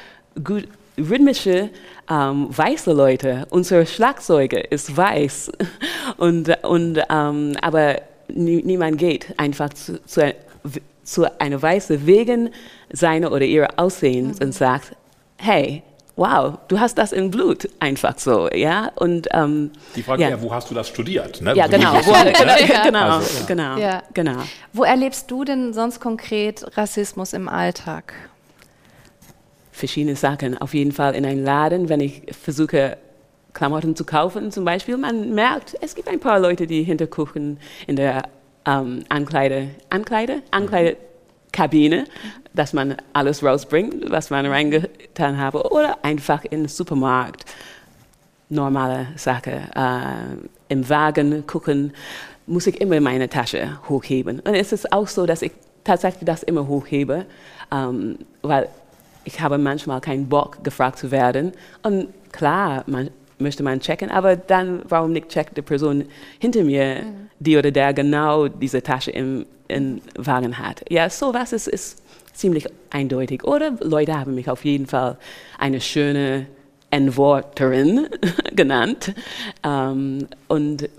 gut 0.43 0.67
rhythmische 1.01 1.69
ähm, 2.09 2.47
weiße 2.49 2.91
Leute. 2.91 3.47
Unser 3.49 3.85
Schlagzeuger 3.85 4.71
ist 4.71 4.95
weiß. 4.95 5.51
und, 6.17 6.63
und, 6.63 6.99
ähm, 7.09 7.55
aber 7.61 8.01
nie, 8.27 8.61
niemand 8.63 8.97
geht 8.97 9.27
einfach 9.37 9.69
zu, 9.69 10.03
zu, 10.05 10.33
zu 11.03 11.39
einer 11.39 11.61
Weißen 11.61 12.05
wegen 12.05 12.49
seiner 12.91 13.31
oder 13.31 13.45
ihrer 13.45 13.69
Aussehens 13.77 14.39
mhm. 14.39 14.47
und 14.47 14.53
sagt, 14.53 14.95
hey, 15.37 15.83
wow, 16.15 16.57
du 16.67 16.79
hast 16.79 16.97
das 16.97 17.11
im 17.11 17.31
Blut, 17.31 17.67
einfach 17.79 18.17
so, 18.17 18.49
ja. 18.49 18.91
Und 18.95 19.27
ähm, 19.31 19.71
die 19.95 20.03
Frage 20.03 20.23
ja. 20.23 20.29
ja, 20.29 20.41
wo 20.41 20.53
hast 20.53 20.69
du 20.69 20.75
das 20.75 20.87
studiert? 20.87 21.41
Ne? 21.41 21.55
Ja, 21.55 21.67
genau, 21.67 21.93
wo, 21.93 22.11
ne? 22.23 22.33
genau, 22.83 22.99
also, 22.99 23.39
ja. 23.39 23.45
genau, 23.47 23.77
ja. 23.77 24.03
genau. 24.13 24.41
Wo 24.73 24.83
erlebst 24.83 25.31
du 25.31 25.43
denn 25.43 25.73
sonst 25.73 25.99
konkret 25.99 26.77
Rassismus 26.77 27.33
im 27.33 27.47
Alltag? 27.47 28.13
Verschiedene 29.81 30.15
Sachen. 30.15 30.59
Auf 30.59 30.75
jeden 30.75 30.91
Fall 30.91 31.15
in 31.15 31.25
einem 31.25 31.43
Laden, 31.43 31.89
wenn 31.89 32.01
ich 32.01 32.21
versuche 32.39 32.97
Klamotten 33.53 33.95
zu 33.95 34.05
kaufen, 34.05 34.51
zum 34.51 34.63
Beispiel, 34.63 34.95
man 34.95 35.33
merkt, 35.33 35.75
es 35.81 35.95
gibt 35.95 36.07
ein 36.07 36.19
paar 36.19 36.39
Leute, 36.39 36.67
die 36.67 36.83
hintergucken 36.83 37.57
in 37.87 37.95
der 37.95 38.29
ähm, 38.67 39.03
Ankleide, 39.09 39.69
Ankleide, 39.89 40.43
Ankleide 40.51 40.97
Kabine, 41.51 42.05
dass 42.53 42.73
man 42.73 42.95
alles 43.13 43.43
rausbringt, 43.43 44.11
was 44.11 44.29
man 44.29 44.45
reingetan 44.45 45.39
habe, 45.39 45.71
oder 45.71 45.97
einfach 46.05 46.45
im 46.45 46.67
Supermarkt. 46.67 47.45
Normale 48.49 49.07
Sache. 49.15 49.61
Äh, 49.75 50.45
Im 50.69 50.87
Wagen 50.89 51.47
gucken, 51.47 51.93
muss 52.45 52.67
ich 52.67 52.79
immer 52.79 52.99
meine 52.99 53.29
Tasche 53.29 53.79
hochheben. 53.89 54.41
Und 54.41 54.53
es 54.53 54.73
ist 54.73 54.93
auch 54.93 55.07
so, 55.07 55.25
dass 55.25 55.41
ich 55.41 55.53
tatsächlich 55.83 56.25
das 56.25 56.43
immer 56.43 56.67
hochhebe, 56.67 57.25
ähm, 57.71 58.19
weil 58.43 58.69
ich 59.23 59.41
habe 59.41 59.57
manchmal 59.57 60.01
keinen 60.01 60.27
Bock, 60.29 60.63
gefragt 60.63 60.97
zu 60.97 61.11
werden. 61.11 61.51
Und 61.83 62.07
klar, 62.31 62.83
man 62.87 63.09
möchte 63.41 63.63
man 63.63 63.79
checken, 63.79 64.11
aber 64.11 64.35
dann, 64.35 64.81
warum 64.87 65.11
nicht 65.11 65.29
checkt 65.29 65.57
die 65.57 65.61
Person 65.61 66.05
hinter 66.39 66.63
mir, 66.63 67.03
mhm. 67.03 67.29
die 67.39 67.57
oder 67.57 67.71
der 67.71 67.93
genau 67.93 68.47
diese 68.47 68.81
Tasche 68.81 69.11
im, 69.11 69.45
im 69.67 70.01
Wagen 70.17 70.57
hat. 70.57 70.83
Ja, 70.89 71.09
sowas 71.09 71.53
ist, 71.53 71.67
ist 71.67 72.01
ziemlich 72.33 72.67
eindeutig. 72.89 73.43
Oder 73.43 73.73
Leute 73.81 74.17
haben 74.17 74.35
mich 74.35 74.49
auf 74.49 74.63
jeden 74.63 74.87
Fall 74.87 75.17
eine 75.57 75.81
schöne 75.81 76.47
Entworterin 76.89 78.07
genannt. 78.55 79.13
Ähm, 79.63 80.27
und 80.47 80.89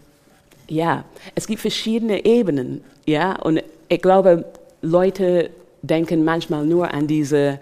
ja, 0.69 1.05
es 1.35 1.47
gibt 1.47 1.61
verschiedene 1.61 2.25
Ebenen. 2.25 2.83
Ja, 3.07 3.37
und 3.37 3.63
ich 3.89 4.01
glaube, 4.01 4.45
Leute 4.81 5.51
denken 5.83 6.25
manchmal 6.25 6.65
nur 6.65 6.93
an 6.93 7.07
diese 7.07 7.59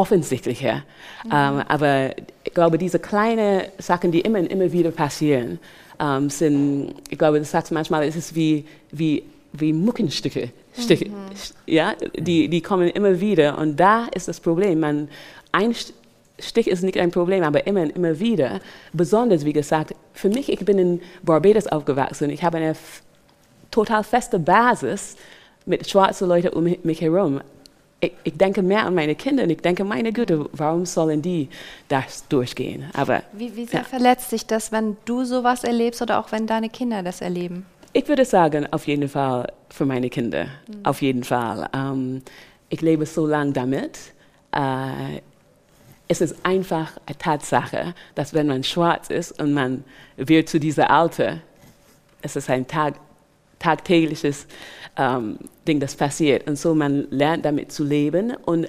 offensichtliche. 0.00 0.82
Mhm. 1.24 1.30
Ähm, 1.30 1.62
aber 1.68 2.10
ich 2.42 2.54
glaube, 2.54 2.78
diese 2.78 2.98
kleinen 2.98 3.64
Sachen, 3.78 4.10
die 4.10 4.20
immer 4.20 4.38
und 4.38 4.46
immer 4.46 4.72
wieder 4.72 4.90
passieren, 4.90 5.58
ähm, 6.00 6.30
sind, 6.30 6.94
ich 7.10 7.18
glaube, 7.18 7.38
du 7.38 7.44
sagst 7.44 7.70
manchmal, 7.70 8.06
ist 8.06 8.16
es 8.16 8.34
wie, 8.34 8.64
wie, 8.90 9.22
wie 9.52 9.74
Muckenstücke. 9.74 10.50
Stücke, 10.78 11.10
mhm. 11.10 11.14
ja, 11.66 11.94
die, 12.16 12.48
die 12.48 12.62
kommen 12.62 12.88
immer 12.88 13.20
wieder. 13.20 13.58
Und 13.58 13.76
da 13.78 14.06
ist 14.14 14.28
das 14.28 14.40
Problem. 14.40 14.80
Man, 14.80 15.08
ein 15.52 15.74
Stich 16.38 16.68
ist 16.68 16.82
nicht 16.82 16.96
ein 16.96 17.10
Problem, 17.10 17.42
aber 17.42 17.66
immer 17.66 17.82
und 17.82 17.90
immer 17.90 18.18
wieder. 18.18 18.60
Besonders, 18.94 19.44
wie 19.44 19.52
gesagt, 19.52 19.94
für 20.14 20.30
mich, 20.30 20.50
ich 20.50 20.60
bin 20.60 20.78
in 20.78 21.02
Barbados 21.22 21.66
aufgewachsen. 21.66 22.30
Ich 22.30 22.42
habe 22.42 22.56
eine 22.56 22.74
total 23.70 24.02
feste 24.02 24.38
Basis 24.38 25.16
mit 25.66 25.90
schwarzen 25.90 26.28
Leuten 26.28 26.48
um 26.48 26.64
mich 26.82 27.00
herum 27.02 27.42
ich, 28.00 28.12
ich, 28.24 28.36
denke 28.36 28.62
mehr 28.62 28.86
an 28.86 28.94
meine 28.94 29.14
Kinder 29.14 29.42
und 29.42 29.50
ich 29.50 29.60
denke, 29.60 29.84
meine 29.84 30.12
Güte, 30.12 30.48
warum 30.52 30.86
sollen 30.86 31.22
die 31.22 31.48
das 31.88 32.26
durchgehen? 32.28 32.86
Aber, 32.94 33.22
wie, 33.32 33.54
wie 33.56 33.66
sehr 33.66 33.80
ja. 33.80 33.84
verletzt 33.84 34.30
sich 34.30 34.46
das, 34.46 34.72
wenn 34.72 34.96
du 35.04 35.24
sowas 35.24 35.64
erlebst 35.64 36.00
oder 36.00 36.18
auch 36.18 36.32
wenn 36.32 36.46
deine 36.46 36.70
Kinder 36.70 37.02
das 37.02 37.20
erleben? 37.20 37.66
Ich 37.92 38.08
würde 38.08 38.24
sagen, 38.24 38.72
auf 38.72 38.86
jeden 38.86 39.08
Fall 39.08 39.52
für 39.68 39.84
meine 39.84 40.10
Kinder, 40.10 40.44
mhm. 40.44 40.84
auf 40.84 41.02
jeden 41.02 41.24
Fall. 41.24 41.68
Ähm, 41.74 42.22
ich 42.68 42.80
lebe 42.80 43.04
so 43.04 43.26
lange 43.26 43.52
damit. 43.52 43.98
Äh, 44.52 45.20
es 46.08 46.20
ist 46.20 46.36
einfach 46.44 46.92
eine 47.06 47.18
Tatsache, 47.18 47.94
dass 48.14 48.34
wenn 48.34 48.46
man 48.46 48.64
schwarz 48.64 49.10
ist 49.10 49.40
und 49.40 49.52
man 49.52 49.84
wird 50.16 50.48
zu 50.48 50.58
dieser 50.58 50.90
Alter, 50.90 51.38
es 52.22 52.34
ist 52.36 52.50
ein 52.50 52.66
Tag, 52.66 52.94
tagtägliches 53.60 54.46
ähm, 54.96 55.38
Ding, 55.68 55.78
das 55.78 55.94
passiert. 55.94 56.48
Und 56.48 56.56
so 56.58 56.74
man 56.74 57.06
lernt 57.10 57.44
damit 57.44 57.70
zu 57.70 57.84
leben 57.84 58.34
und 58.44 58.68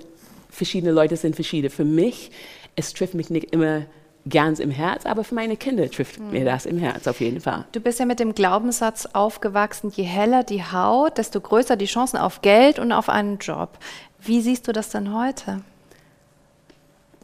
verschiedene 0.52 0.92
Leute 0.92 1.18
sind 1.18 1.36
verschieden. 1.36 1.72
Für 1.72 1.86
mich, 1.86 2.30
es 2.76 2.94
trifft 2.94 3.16
mich 3.16 3.32
nicht 3.32 3.52
immer 3.52 3.84
ganz 4.30 4.60
im 4.60 4.70
Herz, 4.70 5.06
aber 5.06 5.24
für 5.24 5.34
meine 5.34 5.58
Kinder 5.58 5.90
trifft 5.90 6.20
mhm. 6.20 6.32
mir 6.32 6.46
das 6.46 6.68
im 6.68 6.78
Herz 6.78 7.08
auf 7.08 7.20
jeden 7.22 7.42
Fall. 7.42 7.66
Du 7.72 7.80
bist 7.80 8.00
ja 8.00 8.06
mit 8.06 8.20
dem 8.20 8.36
Glaubenssatz 8.36 9.08
aufgewachsen, 9.14 9.92
je 9.96 10.04
heller 10.04 10.44
die 10.44 10.64
Haut, 10.64 11.18
desto 11.18 11.42
größer 11.42 11.76
die 11.76 11.86
Chancen 11.86 12.18
auf 12.18 12.42
Geld 12.42 12.78
und 12.78 12.92
auf 12.92 13.10
einen 13.10 13.40
Job. 13.40 13.80
Wie 14.20 14.42
siehst 14.42 14.68
du 14.68 14.74
das 14.74 14.90
denn 14.90 15.14
heute? 15.14 15.62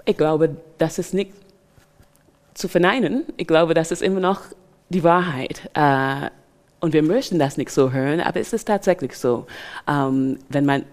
Ich 0.05 0.17
glaube, 0.17 0.55
das 0.79 0.97
ist 0.97 1.13
nicht 1.13 1.33
zu 2.53 2.67
verneinen. 2.67 3.25
Ich 3.35 3.45
glaube, 3.45 3.73
das 3.75 3.91
ist 3.91 4.01
immer 4.01 4.19
noch 4.19 4.41
die 4.89 5.03
Wahrheit. 5.03 5.69
Äh, 5.75 6.31
und 6.79 6.93
wir 6.93 7.03
möchten 7.03 7.39
das 7.39 7.57
nicht 7.57 7.71
so 7.71 7.91
hören, 7.91 8.19
aber 8.19 8.39
es 8.39 8.53
ist 8.53 8.65
tatsächlich 8.65 9.17
so. 9.17 9.47
Ähm, 9.87 10.37
wenn 10.49 10.65
man 10.65 10.83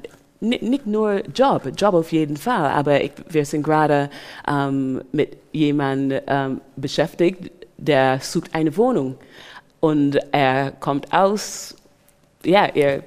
nicht 0.41 0.87
nur 0.87 1.23
Job, 1.35 1.63
Job 1.77 1.95
auf 1.95 2.13
jeden 2.13 2.37
Fall, 2.37 2.71
aber 2.71 3.03
ich, 3.03 3.13
wir 3.29 3.45
sind 3.45 3.63
gerade 3.63 4.11
ähm, 4.47 5.03
mit 5.13 5.37
jemandem 5.53 6.21
ähm, 6.27 6.61
beschäftigt, 6.77 7.51
der 7.77 8.21
sucht 8.21 8.55
eine 8.55 8.77
Wohnung 8.77 9.17
und 9.81 10.19
er 10.33 10.73
kommt 10.73 11.13
aus, 11.13 11.75
ja, 12.45 12.67
er 12.67 13.03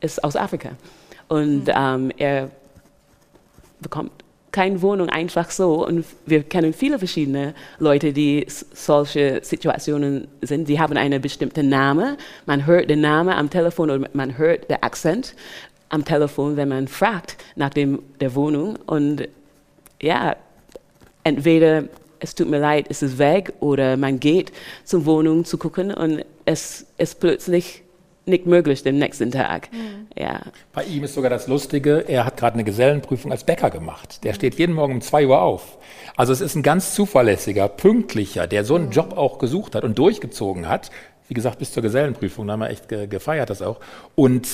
ist 0.00 0.22
aus 0.22 0.36
Afrika 0.36 0.70
und 1.28 1.66
mhm. 1.66 1.72
ähm, 1.76 2.12
er 2.16 2.50
bekommt 3.80 4.12
keine 4.54 4.82
Wohnung 4.82 5.08
einfach 5.08 5.50
so. 5.50 5.84
Und 5.84 6.04
wir 6.26 6.44
kennen 6.44 6.72
viele 6.72 7.00
verschiedene 7.00 7.54
Leute, 7.80 8.12
die 8.12 8.46
solche 8.48 9.40
Situationen 9.42 10.28
sind. 10.42 10.68
Sie 10.68 10.78
haben 10.78 10.96
einen 10.96 11.20
bestimmten 11.20 11.68
Namen. 11.68 12.16
Man 12.46 12.64
hört 12.64 12.88
den 12.88 13.00
Namen 13.00 13.34
am 13.34 13.50
Telefon 13.50 13.90
oder 13.90 14.08
man 14.12 14.38
hört 14.38 14.70
den 14.70 14.80
Akzent 14.80 15.34
am 15.88 16.04
Telefon, 16.04 16.56
wenn 16.56 16.68
man 16.68 16.86
fragt 16.86 17.36
nach 17.56 17.70
dem, 17.70 18.00
der 18.20 18.36
Wohnung. 18.36 18.78
Und 18.86 19.26
ja, 20.00 20.36
entweder 21.24 21.84
es 22.20 22.36
tut 22.36 22.48
mir 22.48 22.60
leid, 22.60 22.86
es 22.88 23.02
ist 23.02 23.18
weg 23.18 23.52
oder 23.58 23.96
man 23.96 24.20
geht 24.20 24.52
zur 24.84 25.04
Wohnung 25.04 25.44
zu 25.44 25.58
gucken 25.58 25.92
und 25.92 26.24
es 26.44 26.86
ist 26.96 27.18
plötzlich 27.18 27.83
nicht 28.26 28.46
möglich 28.46 28.82
den 28.82 28.98
nächsten 28.98 29.30
Tag. 29.30 29.70
Mhm. 29.72 30.06
Ja. 30.16 30.40
Bei 30.72 30.84
ihm 30.84 31.04
ist 31.04 31.14
sogar 31.14 31.30
das 31.30 31.46
Lustige, 31.46 32.04
er 32.08 32.24
hat 32.24 32.36
gerade 32.36 32.54
eine 32.54 32.64
Gesellenprüfung 32.64 33.32
als 33.32 33.44
Bäcker 33.44 33.70
gemacht. 33.70 34.24
Der 34.24 34.32
mhm. 34.32 34.36
steht 34.36 34.54
jeden 34.56 34.74
Morgen 34.74 34.94
um 34.94 35.00
zwei 35.00 35.26
Uhr 35.26 35.40
auf. 35.40 35.78
Also 36.16 36.32
es 36.32 36.40
ist 36.40 36.54
ein 36.54 36.62
ganz 36.62 36.94
zuverlässiger, 36.94 37.68
pünktlicher, 37.68 38.46
der 38.46 38.64
so 38.64 38.76
einen 38.76 38.86
mhm. 38.86 38.92
Job 38.92 39.16
auch 39.16 39.38
gesucht 39.38 39.74
hat 39.74 39.84
und 39.84 39.98
durchgezogen 39.98 40.68
hat. 40.68 40.90
Wie 41.28 41.34
gesagt, 41.34 41.58
bis 41.58 41.72
zur 41.72 41.82
Gesellenprüfung, 41.82 42.46
da 42.46 42.52
haben 42.52 42.60
wir 42.60 42.70
echt 42.70 42.88
gefeiert 42.88 43.50
das 43.50 43.62
auch. 43.62 43.80
Und 44.14 44.46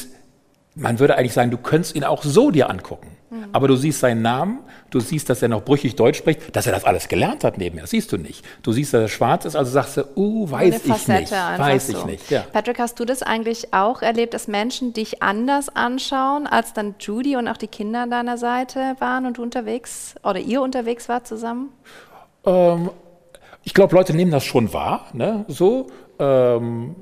man 0.75 0.99
würde 0.99 1.17
eigentlich 1.17 1.33
sagen, 1.33 1.51
du 1.51 1.59
könntest 1.59 1.97
ihn 1.97 2.05
auch 2.05 2.23
so 2.23 2.51
dir 2.51 2.71
angucken. 2.71 3.17
Mhm. 3.31 3.47
Aber 3.53 3.69
du 3.69 3.77
siehst 3.77 4.01
seinen 4.01 4.23
Namen, 4.23 4.61
du 4.91 5.01
siehst, 5.01 5.31
dass 5.31 5.41
er 5.43 5.49
noch 5.49 5.65
brüchig 5.65 5.95
Deutsch 5.97 6.19
spricht, 6.19 6.55
dass 6.55 6.67
er 6.67 6.73
das 6.73 6.85
alles 6.85 7.09
gelernt 7.09 7.45
hat 7.45 7.59
nebenher. 7.59 7.85
Das 7.85 7.91
siehst 7.91 8.11
du 8.13 8.17
nicht. 8.17 8.45
Du 8.63 8.73
siehst, 8.73 8.93
dass 8.93 9.03
er 9.03 9.09
schwarz 9.09 9.45
ist, 9.45 9.57
also 9.57 9.71
sagst 9.71 9.97
du, 9.97 10.05
uh, 10.17 10.51
weiß 10.51 10.85
ich 10.85 11.09
nicht. 11.09 11.33
Weiß 11.33 11.87
so. 11.87 11.99
ich 11.99 12.05
nicht. 12.05 12.31
Ja. 12.31 12.45
Patrick, 12.53 12.79
hast 12.79 12.99
du 12.99 13.05
das 13.05 13.23
eigentlich 13.23 13.73
auch 13.73 14.03
erlebt, 14.03 14.35
dass 14.35 14.49
Menschen 14.49 14.93
dich 14.93 15.23
anders 15.23 15.69
anschauen, 15.69 16.47
als 16.47 16.73
dann 16.73 16.97
Judy 16.99 17.37
und 17.37 17.49
auch 17.49 17.57
die 17.57 17.69
Kinder 17.69 18.03
an 18.03 18.11
deiner 18.11 18.39
Seite 18.39 18.97
waren 18.99 19.27
und 19.27 19.39
du 19.39 19.43
unterwegs 19.43 20.15
oder 20.25 20.41
ihr 20.41 20.63
unterwegs 20.63 21.09
wart 21.09 21.27
zusammen? 21.27 21.71
Ähm, 22.45 22.91
ich 23.71 23.75
glaube, 23.75 23.95
Leute 23.95 24.15
nehmen 24.15 24.33
das 24.33 24.45
schon 24.45 24.73
wahr, 24.73 25.07
ne? 25.13 25.45
so. 25.47 25.87
Ähm, 26.19 26.97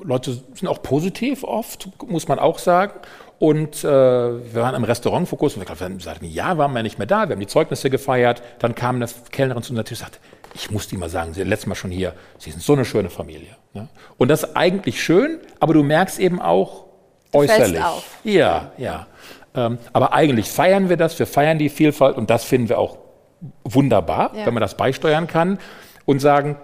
Leute 0.00 0.40
sind 0.54 0.68
auch 0.68 0.80
positiv 0.80 1.42
oft, 1.42 1.88
muss 2.06 2.28
man 2.28 2.38
auch 2.38 2.60
sagen. 2.60 2.92
Und 3.40 3.82
äh, 3.82 3.88
wir 3.88 4.62
waren 4.62 4.76
im 4.76 4.84
Restaurantfokus 4.84 5.56
und 5.56 5.68
wir 5.68 6.00
sagten, 6.00 6.24
ja, 6.26 6.56
waren 6.56 6.72
wir 6.72 6.84
nicht 6.84 6.98
mehr 6.98 7.08
da, 7.08 7.28
wir 7.28 7.34
haben 7.34 7.40
die 7.40 7.48
Zeugnisse 7.48 7.90
gefeiert. 7.90 8.42
Dann 8.60 8.76
kam 8.76 8.94
eine 8.94 9.06
Kellnerin 9.32 9.64
zu 9.64 9.72
uns 9.72 9.90
und 9.90 9.96
sagte, 9.96 10.18
ich 10.54 10.70
muss 10.70 10.86
dir 10.86 10.98
mal 10.98 11.08
sagen, 11.08 11.32
Sie 11.34 11.40
sind 11.40 11.48
letztes 11.48 11.66
Mal 11.66 11.74
schon 11.74 11.90
hier, 11.90 12.12
Sie 12.38 12.52
sind 12.52 12.62
so 12.62 12.74
eine 12.74 12.84
schöne 12.84 13.10
Familie. 13.10 13.56
Ne? 13.74 13.88
Und 14.18 14.28
das 14.28 14.44
ist 14.44 14.56
eigentlich 14.56 15.02
schön, 15.02 15.40
aber 15.58 15.74
du 15.74 15.82
merkst 15.82 16.20
eben 16.20 16.40
auch 16.40 16.84
du 17.32 17.40
äußerlich. 17.40 17.82
Auf. 17.82 18.04
Ja, 18.22 18.70
ja. 18.78 19.08
Ähm, 19.56 19.78
aber 19.92 20.12
eigentlich 20.12 20.48
feiern 20.48 20.90
wir 20.90 20.96
das, 20.96 21.18
wir 21.18 21.26
feiern 21.26 21.58
die 21.58 21.68
Vielfalt 21.68 22.16
und 22.16 22.30
das 22.30 22.44
finden 22.44 22.68
wir 22.68 22.78
auch 22.78 22.98
wunderbar, 23.64 24.30
ja. 24.36 24.46
wenn 24.46 24.54
man 24.54 24.60
das 24.60 24.76
beisteuern 24.76 25.26
kann 25.26 25.58
und 26.08 26.20
sagen, 26.20 26.56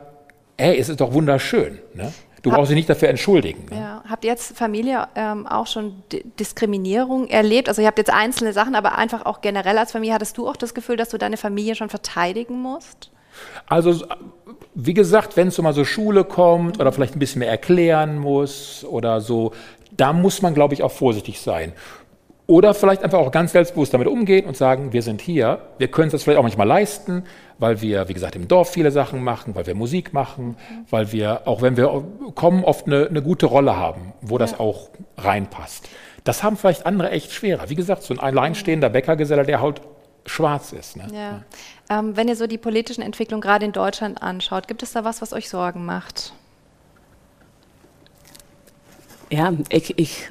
hey, 0.56 0.78
es 0.78 0.88
ist 0.88 1.02
doch 1.02 1.12
wunderschön. 1.12 1.78
Ne? 1.92 2.14
Du 2.40 2.50
brauchst 2.50 2.70
dich 2.70 2.76
nicht 2.76 2.88
dafür 2.88 3.10
entschuldigen. 3.10 3.66
Ne? 3.70 3.76
Ja. 3.76 4.02
Habt 4.08 4.24
ihr 4.24 4.30
jetzt 4.30 4.56
Familie 4.56 5.06
ähm, 5.14 5.46
auch 5.46 5.66
schon 5.66 6.02
D 6.10 6.24
Diskriminierung 6.40 7.28
erlebt? 7.28 7.68
Also 7.68 7.82
ihr 7.82 7.88
habt 7.88 7.98
jetzt 7.98 8.12
einzelne 8.12 8.54
Sachen, 8.54 8.74
aber 8.74 8.96
einfach 8.96 9.26
auch 9.26 9.42
generell 9.42 9.76
als 9.76 9.92
Familie, 9.92 10.14
hattest 10.14 10.38
du 10.38 10.48
auch 10.48 10.56
das 10.56 10.72
Gefühl, 10.72 10.96
dass 10.96 11.10
du 11.10 11.18
deine 11.18 11.36
Familie 11.36 11.74
schon 11.74 11.90
verteidigen 11.90 12.62
musst? 12.62 13.10
Also 13.66 14.06
wie 14.74 14.94
gesagt, 14.94 15.36
wenn 15.36 15.48
es 15.48 15.58
mal 15.58 15.74
so 15.74 15.84
Schule 15.84 16.24
kommt 16.24 16.80
oder 16.80 16.90
vielleicht 16.90 17.14
ein 17.14 17.18
bisschen 17.18 17.40
mehr 17.40 17.50
erklären 17.50 18.18
muss 18.18 18.82
oder 18.88 19.20
so, 19.20 19.52
da 19.90 20.14
muss 20.14 20.40
man, 20.40 20.54
glaube 20.54 20.72
ich, 20.72 20.82
auch 20.82 20.90
vorsichtig 20.90 21.38
sein. 21.38 21.74
Oder 22.46 22.74
vielleicht 22.74 23.02
einfach 23.02 23.18
auch 23.18 23.30
ganz 23.30 23.52
selbstbewusst 23.52 23.94
damit 23.94 24.06
umgehen 24.06 24.44
und 24.44 24.56
sagen, 24.56 24.92
wir 24.92 25.00
sind 25.00 25.22
hier, 25.22 25.62
wir 25.78 25.88
können 25.88 26.08
es 26.08 26.12
das 26.12 26.24
vielleicht 26.24 26.38
auch 26.38 26.42
manchmal 26.42 26.66
leisten, 26.66 27.24
weil 27.58 27.80
wir, 27.80 28.08
wie 28.08 28.12
gesagt, 28.12 28.36
im 28.36 28.48
Dorf 28.48 28.70
viele 28.70 28.90
Sachen 28.90 29.24
machen, 29.24 29.54
weil 29.54 29.66
wir 29.66 29.74
Musik 29.74 30.12
machen, 30.12 30.48
mhm. 30.48 30.84
weil 30.90 31.10
wir, 31.12 31.48
auch 31.48 31.62
wenn 31.62 31.78
wir 31.78 32.04
kommen, 32.34 32.62
oft 32.62 32.86
eine, 32.86 33.06
eine 33.06 33.22
gute 33.22 33.46
Rolle 33.46 33.76
haben, 33.76 34.12
wo 34.20 34.34
ja. 34.34 34.40
das 34.40 34.60
auch 34.60 34.90
reinpasst. 35.16 35.88
Das 36.24 36.42
haben 36.42 36.58
vielleicht 36.58 36.84
andere 36.84 37.10
echt 37.10 37.32
schwerer. 37.32 37.70
Wie 37.70 37.74
gesagt, 37.74 38.02
so 38.02 38.12
ein 38.12 38.20
alleinstehender 38.20 38.90
Bäckergeselle, 38.90 39.44
der 39.44 39.62
halt 39.62 39.80
schwarz 40.26 40.72
ist. 40.72 40.96
Ne? 40.96 41.06
Ja. 41.14 41.98
Ähm, 41.98 42.16
wenn 42.16 42.28
ihr 42.28 42.36
so 42.36 42.46
die 42.46 42.58
politischen 42.58 43.02
Entwicklungen 43.02 43.40
gerade 43.40 43.64
in 43.64 43.72
Deutschland 43.72 44.22
anschaut, 44.22 44.68
gibt 44.68 44.82
es 44.82 44.92
da 44.92 45.04
was, 45.04 45.22
was 45.22 45.32
euch 45.32 45.48
Sorgen 45.48 45.84
macht? 45.84 46.32
Ja, 49.30 49.52
ich, 49.70 49.98
ich 49.98 50.30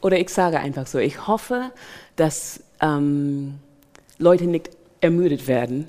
oder 0.00 0.18
ich 0.18 0.28
sage 0.30 0.58
einfach 0.60 0.86
so, 0.86 0.98
ich 0.98 1.26
hoffe, 1.26 1.70
dass 2.16 2.62
ähm, 2.80 3.54
Leute 4.18 4.46
nicht 4.46 4.70
ermüdet 5.00 5.46
werden 5.46 5.88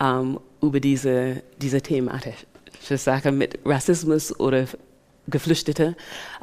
ähm, 0.00 0.38
über 0.60 0.80
diese, 0.80 1.42
diese 1.60 1.80
thematische 1.80 2.36
Sache 2.96 3.32
mit 3.32 3.58
Rassismus 3.64 4.38
oder 4.38 4.66
Geflüchtete. 5.28 5.94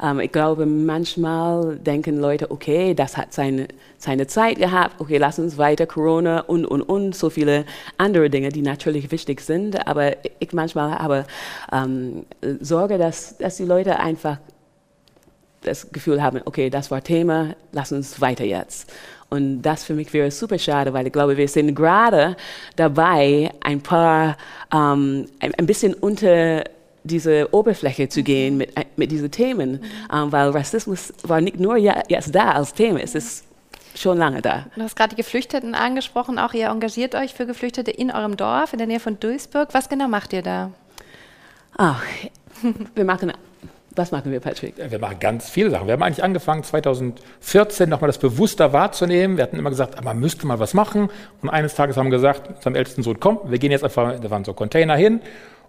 Ähm, 0.02 0.20
ich 0.20 0.32
glaube, 0.32 0.64
manchmal 0.64 1.76
denken 1.76 2.18
Leute, 2.18 2.50
okay, 2.50 2.94
das 2.94 3.16
hat 3.16 3.34
seine, 3.34 3.68
seine 3.98 4.26
Zeit 4.26 4.58
gehabt, 4.58 5.00
okay, 5.00 5.18
lass 5.18 5.38
uns 5.38 5.58
weiter 5.58 5.86
Corona 5.86 6.40
und, 6.40 6.64
und, 6.64 6.80
und, 6.82 7.14
so 7.14 7.28
viele 7.28 7.66
andere 7.98 8.30
Dinge, 8.30 8.48
die 8.48 8.62
natürlich 8.62 9.10
wichtig 9.10 9.42
sind, 9.42 9.86
aber 9.86 10.16
ich 10.38 10.52
manchmal 10.52 10.98
habe 10.98 11.26
ähm, 11.72 12.24
Sorge, 12.60 12.96
dass, 12.96 13.36
dass 13.36 13.58
die 13.58 13.66
Leute 13.66 14.00
einfach 14.00 14.38
das 15.62 15.90
Gefühl 15.92 16.22
haben, 16.22 16.40
okay, 16.44 16.70
das 16.70 16.90
war 16.90 17.02
Thema, 17.02 17.54
lass 17.72 17.92
uns 17.92 18.20
weiter 18.20 18.44
jetzt. 18.44 18.92
Und 19.28 19.62
das 19.62 19.84
für 19.84 19.94
mich 19.94 20.12
wäre 20.12 20.30
super 20.30 20.58
schade, 20.58 20.92
weil 20.92 21.06
ich 21.06 21.12
glaube, 21.12 21.36
wir 21.36 21.46
sind 21.48 21.74
gerade 21.74 22.36
dabei, 22.76 23.50
ein 23.60 23.80
paar, 23.80 24.36
ähm, 24.72 25.26
ein, 25.38 25.54
ein, 25.54 25.66
bisschen 25.66 25.94
unter 25.94 26.64
diese 27.04 27.54
Oberfläche 27.54 28.08
zu 28.08 28.22
gehen 28.22 28.56
mit, 28.56 28.76
äh, 28.76 28.86
mit 28.96 29.12
diesen 29.12 29.30
Themen, 29.30 29.72
mhm. 29.72 29.80
ähm, 30.12 30.32
weil 30.32 30.50
Rassismus 30.50 31.12
war 31.22 31.40
nicht 31.40 31.60
nur 31.60 31.76
jetzt 31.76 32.34
da 32.34 32.52
als 32.52 32.74
Thema, 32.74 33.00
es 33.00 33.14
ist 33.14 33.44
schon 33.94 34.18
lange 34.18 34.42
da. 34.42 34.66
Du 34.74 34.82
hast 34.82 34.96
gerade 34.96 35.10
die 35.10 35.22
Geflüchteten 35.22 35.74
angesprochen, 35.74 36.38
auch 36.38 36.52
ihr 36.52 36.66
engagiert 36.66 37.14
euch 37.14 37.34
für 37.34 37.46
Geflüchtete 37.46 37.90
in 37.90 38.10
eurem 38.10 38.36
Dorf 38.36 38.72
in 38.72 38.78
der 38.78 38.88
Nähe 38.88 39.00
von 39.00 39.20
Duisburg. 39.20 39.68
Was 39.72 39.88
genau 39.88 40.08
macht 40.08 40.32
ihr 40.32 40.42
da? 40.42 40.72
Ach, 41.76 42.02
wir 42.94 43.04
machen 43.04 43.32
was 44.00 44.12
machen 44.12 44.32
wir, 44.32 44.40
Patrick? 44.40 44.74
Wir 44.78 44.98
machen 44.98 45.18
ganz 45.20 45.50
viele 45.50 45.70
Sachen. 45.70 45.86
Wir 45.86 45.92
haben 45.92 46.02
eigentlich 46.02 46.24
angefangen, 46.24 46.62
2014 46.64 47.88
nochmal 47.88 48.08
das 48.08 48.18
bewusster 48.18 48.72
wahrzunehmen. 48.72 49.36
Wir 49.36 49.44
hatten 49.44 49.58
immer 49.58 49.70
gesagt, 49.70 50.02
man 50.02 50.18
müsste 50.18 50.46
mal 50.46 50.58
was 50.58 50.72
machen. 50.74 51.10
Und 51.42 51.50
eines 51.50 51.74
Tages 51.74 51.96
haben 51.96 52.06
wir 52.06 52.16
gesagt, 52.16 52.48
unserem 52.48 52.74
ältesten 52.74 53.02
Sohn, 53.02 53.20
komm, 53.20 53.40
wir 53.44 53.58
gehen 53.58 53.70
jetzt 53.70 53.84
einfach, 53.84 54.18
da 54.18 54.30
waren 54.30 54.44
so 54.44 54.54
Container 54.54 54.96
hin. 54.96 55.20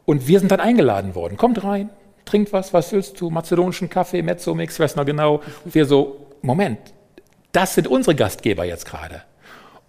Und 0.06 0.28
wir 0.28 0.39
sind 0.39 0.52
dann 0.52 0.62
eingeladen 0.62 1.13
worden. 1.13 1.38
Kommt 1.38 1.63
rein, 1.63 1.89
trinkt 2.26 2.54
was, 2.54 2.74
was 2.74 2.91
willst 2.94 3.20
du? 3.20 3.30
Mazedonischen 3.30 3.89
Kaffee, 3.89 4.22
Mezzomix, 4.22 4.76
ich 4.76 4.80
weiß 4.80 4.96
noch 4.96 5.06
genau. 5.06 5.41
Wir 5.65 5.86
so, 5.86 6.28
Moment, 6.41 6.80
das 7.52 7.76
sind 7.76 7.88
unsere 7.88 8.15
Gastgeber 8.15 8.63
jetzt 8.63 8.86
gerade. 8.86 9.24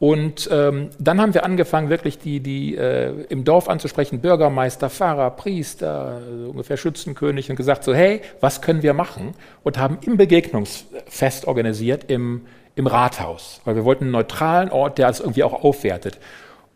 Und 0.02 0.48
ähm, 0.50 0.90
dann 0.98 1.20
haben 1.20 1.32
wir 1.32 1.44
angefangen, 1.44 1.88
wirklich 1.88 2.18
die, 2.18 2.40
die 2.40 2.74
äh, 2.74 3.24
im 3.28 3.44
Dorf 3.44 3.68
anzusprechen, 3.68 4.18
Bürgermeister, 4.18 4.90
Pfarrer, 4.90 5.30
Priester, 5.30 6.20
so 6.40 6.50
ungefähr 6.50 6.76
Schützenkönig 6.76 7.50
und 7.50 7.54
gesagt 7.54 7.84
so, 7.84 7.94
hey, 7.94 8.20
was 8.40 8.62
können 8.62 8.82
wir 8.82 8.94
machen? 8.94 9.34
Und 9.62 9.78
haben 9.78 9.98
im 10.04 10.16
Begegnungsfest 10.16 11.46
organisiert 11.46 12.10
im, 12.10 12.40
im 12.74 12.88
Rathaus, 12.88 13.60
weil 13.64 13.76
wir 13.76 13.84
wollten 13.84 14.06
einen 14.06 14.10
neutralen 14.10 14.70
Ort, 14.70 14.98
der 14.98 15.08
es 15.08 15.20
irgendwie 15.20 15.44
auch 15.44 15.62
aufwertet. 15.62 16.18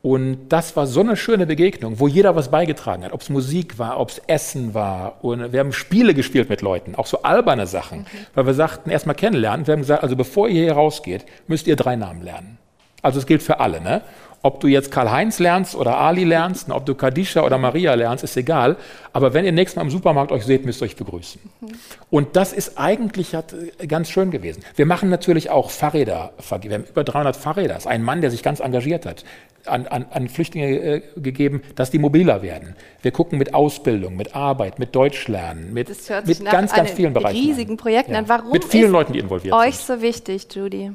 Und 0.03 0.51
das 0.51 0.77
war 0.77 0.87
so 0.87 1.01
eine 1.01 1.17
schöne 1.17 1.47
Begegnung, 1.47 1.99
wo 1.99 2.07
jeder 2.07 2.37
was 2.37 2.53
beigetragen 2.53 3.03
hat, 3.03 3.13
ob 3.13 3.23
es 3.23 3.29
Musik 3.29 3.77
war, 3.77 3.99
ob 3.99 4.11
es 4.11 4.23
Essen 4.29 4.73
war. 4.73 5.25
Und 5.25 5.53
wir 5.53 5.59
haben 5.59 5.73
Spiele 5.73 6.15
gespielt 6.15 6.49
mit 6.49 6.63
Leuten, 6.63 6.95
auch 6.95 7.07
so 7.07 7.23
alberne 7.23 7.67
Sachen, 7.67 8.03
mhm. 8.03 8.07
weil 8.37 8.47
wir 8.47 8.55
sagten, 8.55 8.89
erstmal 8.89 9.17
kennenlernen. 9.17 9.67
Wir 9.67 9.73
haben 9.73 9.81
gesagt, 9.81 10.05
also 10.05 10.15
bevor 10.15 10.47
ihr 10.47 10.63
hier 10.63 10.75
rausgeht, 10.75 11.27
müsst 11.49 11.67
ihr 11.67 11.75
drei 11.75 11.97
Namen 11.97 12.23
lernen. 12.23 12.59
Also 13.03 13.19
es 13.19 13.27
gilt 13.27 13.43
für 13.43 13.61
alle. 13.61 13.81
Ne? 13.81 14.03
Ob 14.47 14.61
du 14.61 14.69
jetzt 14.69 14.93
Karl-Heinz 14.93 15.41
lernst 15.41 15.75
oder 15.75 15.99
Ali 15.99 16.23
lernst, 16.23 16.71
ob 16.71 16.87
du 16.87 16.95
Kadisha 16.95 17.43
oder 17.43 17.59
Maria 17.59 17.95
lernst, 17.95 18.23
ist 18.23 18.37
egal. 18.37 18.77
Aber 19.13 19.35
wenn 19.35 19.45
ihr 19.45 19.51
nächstes 19.51 19.75
Mal 19.75 19.83
im 19.83 19.91
Supermarkt 19.91 20.31
euch 20.31 20.45
seht, 20.45 20.65
müsst 20.65 20.81
ihr 20.81 20.85
euch 20.85 20.95
begrüßen. 20.95 21.41
Mhm. 21.61 21.69
Und 22.11 22.37
das 22.37 22.53
ist 22.53 22.79
eigentlich 22.79 23.35
hat, 23.35 23.55
äh, 23.81 23.89
ganz 23.89 24.09
schön 24.09 24.31
gewesen. 24.31 24.63
Wir 24.77 24.87
machen 24.87 25.11
natürlich 25.11 25.51
auch 25.51 25.71
Fahrräder. 25.71 26.33
Wir 26.61 26.75
haben 26.75 26.85
über 26.85 27.03
300 27.03 27.37
Fahrräder. 27.37 27.75
Das 27.75 27.87
ist 27.87 27.91
ein 27.91 28.05
Mann, 28.05 28.21
der 28.21 28.31
sich 28.31 28.45
ganz 28.45 28.61
engagiert 28.61 29.05
hat. 29.05 29.25
An, 29.65 29.89
an, 29.89 30.07
an 30.13 30.29
Flüchtlinge 30.29 30.79
äh, 30.79 31.03
gegeben, 31.17 31.63
dass 31.75 31.91
die 31.91 31.99
mobiler 31.99 32.41
werden. 32.41 32.77
Wir 33.03 33.11
gucken 33.11 33.39
mit 33.39 33.53
Ausbildung, 33.53 34.17
mit 34.17 34.37
Arbeit, 34.37 34.79
mit 34.79 34.95
Deutschlernen, 34.95 35.73
mit, 35.75 35.89
mit 35.89 36.45
ganz, 36.45 36.73
ganz 36.73 36.93
vielen 36.93 37.15
Bereichen. 37.15 37.37
riesigen 37.37 37.77
Projekten 37.77 38.13
ja. 38.13 38.19
an. 38.19 38.29
Warum 38.29 38.53
mit 38.53 38.65
vielen 38.65 38.93
Leuten, 38.93 39.13
die 39.13 39.19
involviert 39.19 39.53
euch 39.53 39.77
sind. 39.79 39.99
so 39.99 40.03
wichtig, 40.03 40.47
Judy? 40.55 40.93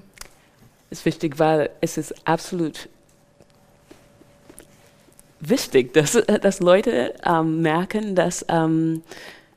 Ist 0.91 1.05
wichtig, 1.05 1.39
weil 1.39 1.69
es 1.79 1.97
ist 1.97 2.27
absolut 2.27 2.89
wichtig, 5.39 5.93
dass, 5.93 6.11
dass 6.41 6.59
Leute 6.59 7.15
ähm, 7.25 7.61
merken, 7.61 8.13
dass 8.13 8.45
ähm, 8.49 9.01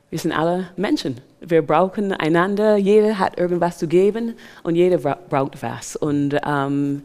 wir 0.09 0.19
sind 0.19 0.31
alle 0.31 0.69
Menschen. 0.77 1.21
Wir 1.41 1.61
brauchen 1.61 2.11
einander, 2.11 2.77
jeder 2.77 3.19
hat 3.19 3.37
irgendwas 3.37 3.77
zu 3.77 3.87
geben 3.87 4.35
und 4.63 4.75
jeder 4.75 4.97
bra 4.97 5.19
braucht 5.29 5.61
was. 5.61 5.95
Und 5.95 6.39
ähm, 6.45 7.03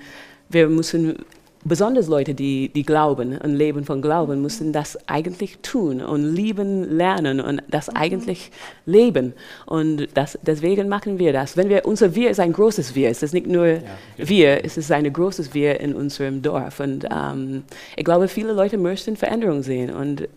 wir 0.48 0.68
müssen 0.68 1.24
besonders 1.64 2.06
Leute, 2.06 2.34
die, 2.34 2.70
die 2.70 2.82
glauben 2.82 3.36
und 3.38 3.54
leben 3.54 3.84
von 3.84 4.00
Glauben, 4.00 4.40
müssen 4.40 4.72
das 4.72 4.98
eigentlich 5.08 5.58
tun 5.58 6.00
und 6.00 6.34
lieben 6.34 6.96
lernen 6.96 7.40
und 7.40 7.62
das 7.68 7.88
mhm. 7.88 7.96
eigentlich 7.96 8.50
leben. 8.86 9.34
Und 9.66 10.08
das, 10.14 10.38
deswegen 10.42 10.88
machen 10.88 11.18
wir 11.18 11.32
das. 11.32 11.56
Wenn 11.56 11.68
wir, 11.68 11.84
unser 11.84 12.14
Wir 12.14 12.30
ist 12.30 12.40
ein 12.40 12.52
großes 12.52 12.94
Wir. 12.94 13.10
Es 13.10 13.22
ist 13.22 13.34
nicht 13.34 13.46
nur 13.46 13.66
ja, 13.66 13.80
wir, 14.16 14.64
es 14.64 14.76
ist 14.76 14.90
ein 14.90 15.10
großes 15.12 15.54
Wir 15.54 15.80
in 15.80 15.94
unserem 15.94 16.42
Dorf. 16.42 16.80
Und 16.80 17.06
ähm, 17.10 17.64
ich 17.96 18.04
glaube, 18.04 18.28
viele 18.28 18.52
Leute 18.52 18.78
möchten 18.78 19.16
Veränderungen 19.16 19.62
sehen. 19.62 19.90
Und 19.90 20.28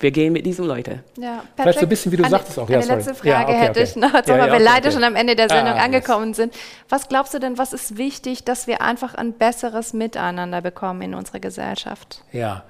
wir 0.00 0.10
gehen 0.12 0.32
mit 0.32 0.46
diesen 0.46 0.64
Leuten. 0.64 1.02
Ja, 1.16 1.38
Patrick, 1.38 1.44
Vielleicht 1.56 1.78
so 1.80 1.86
ein 1.86 1.88
bisschen, 1.88 2.12
wie 2.12 2.16
du 2.16 2.22
eine, 2.22 2.30
sagtest 2.30 2.58
auch. 2.58 2.68
Ja, 2.68 2.76
eine 2.76 2.86
sorry. 2.86 2.98
letzte 2.98 3.14
Frage 3.14 3.30
ja, 3.30 3.42
okay, 3.42 3.58
hätte 3.58 3.80
okay. 3.80 3.82
ich 3.82 3.96
noch, 3.96 4.12
ja, 4.14 4.38
weil 4.38 4.52
wir 4.52 4.60
leider 4.60 4.92
schon 4.92 5.02
am 5.02 5.16
Ende 5.16 5.34
der 5.34 5.48
Sendung 5.48 5.74
ah, 5.74 5.84
angekommen 5.84 6.28
yes. 6.28 6.36
sind. 6.36 6.54
Was 6.88 7.08
glaubst 7.08 7.34
du 7.34 7.40
denn, 7.40 7.58
was 7.58 7.72
ist 7.72 7.96
wichtig, 7.96 8.44
dass 8.44 8.66
wir 8.66 8.80
einfach 8.80 9.14
ein 9.14 9.32
besseres 9.32 9.92
Miteinander 9.92 10.60
bekommen 10.60 11.02
in 11.02 11.14
unserer 11.14 11.40
Gesellschaft? 11.40 12.22
Ja, 12.32 12.62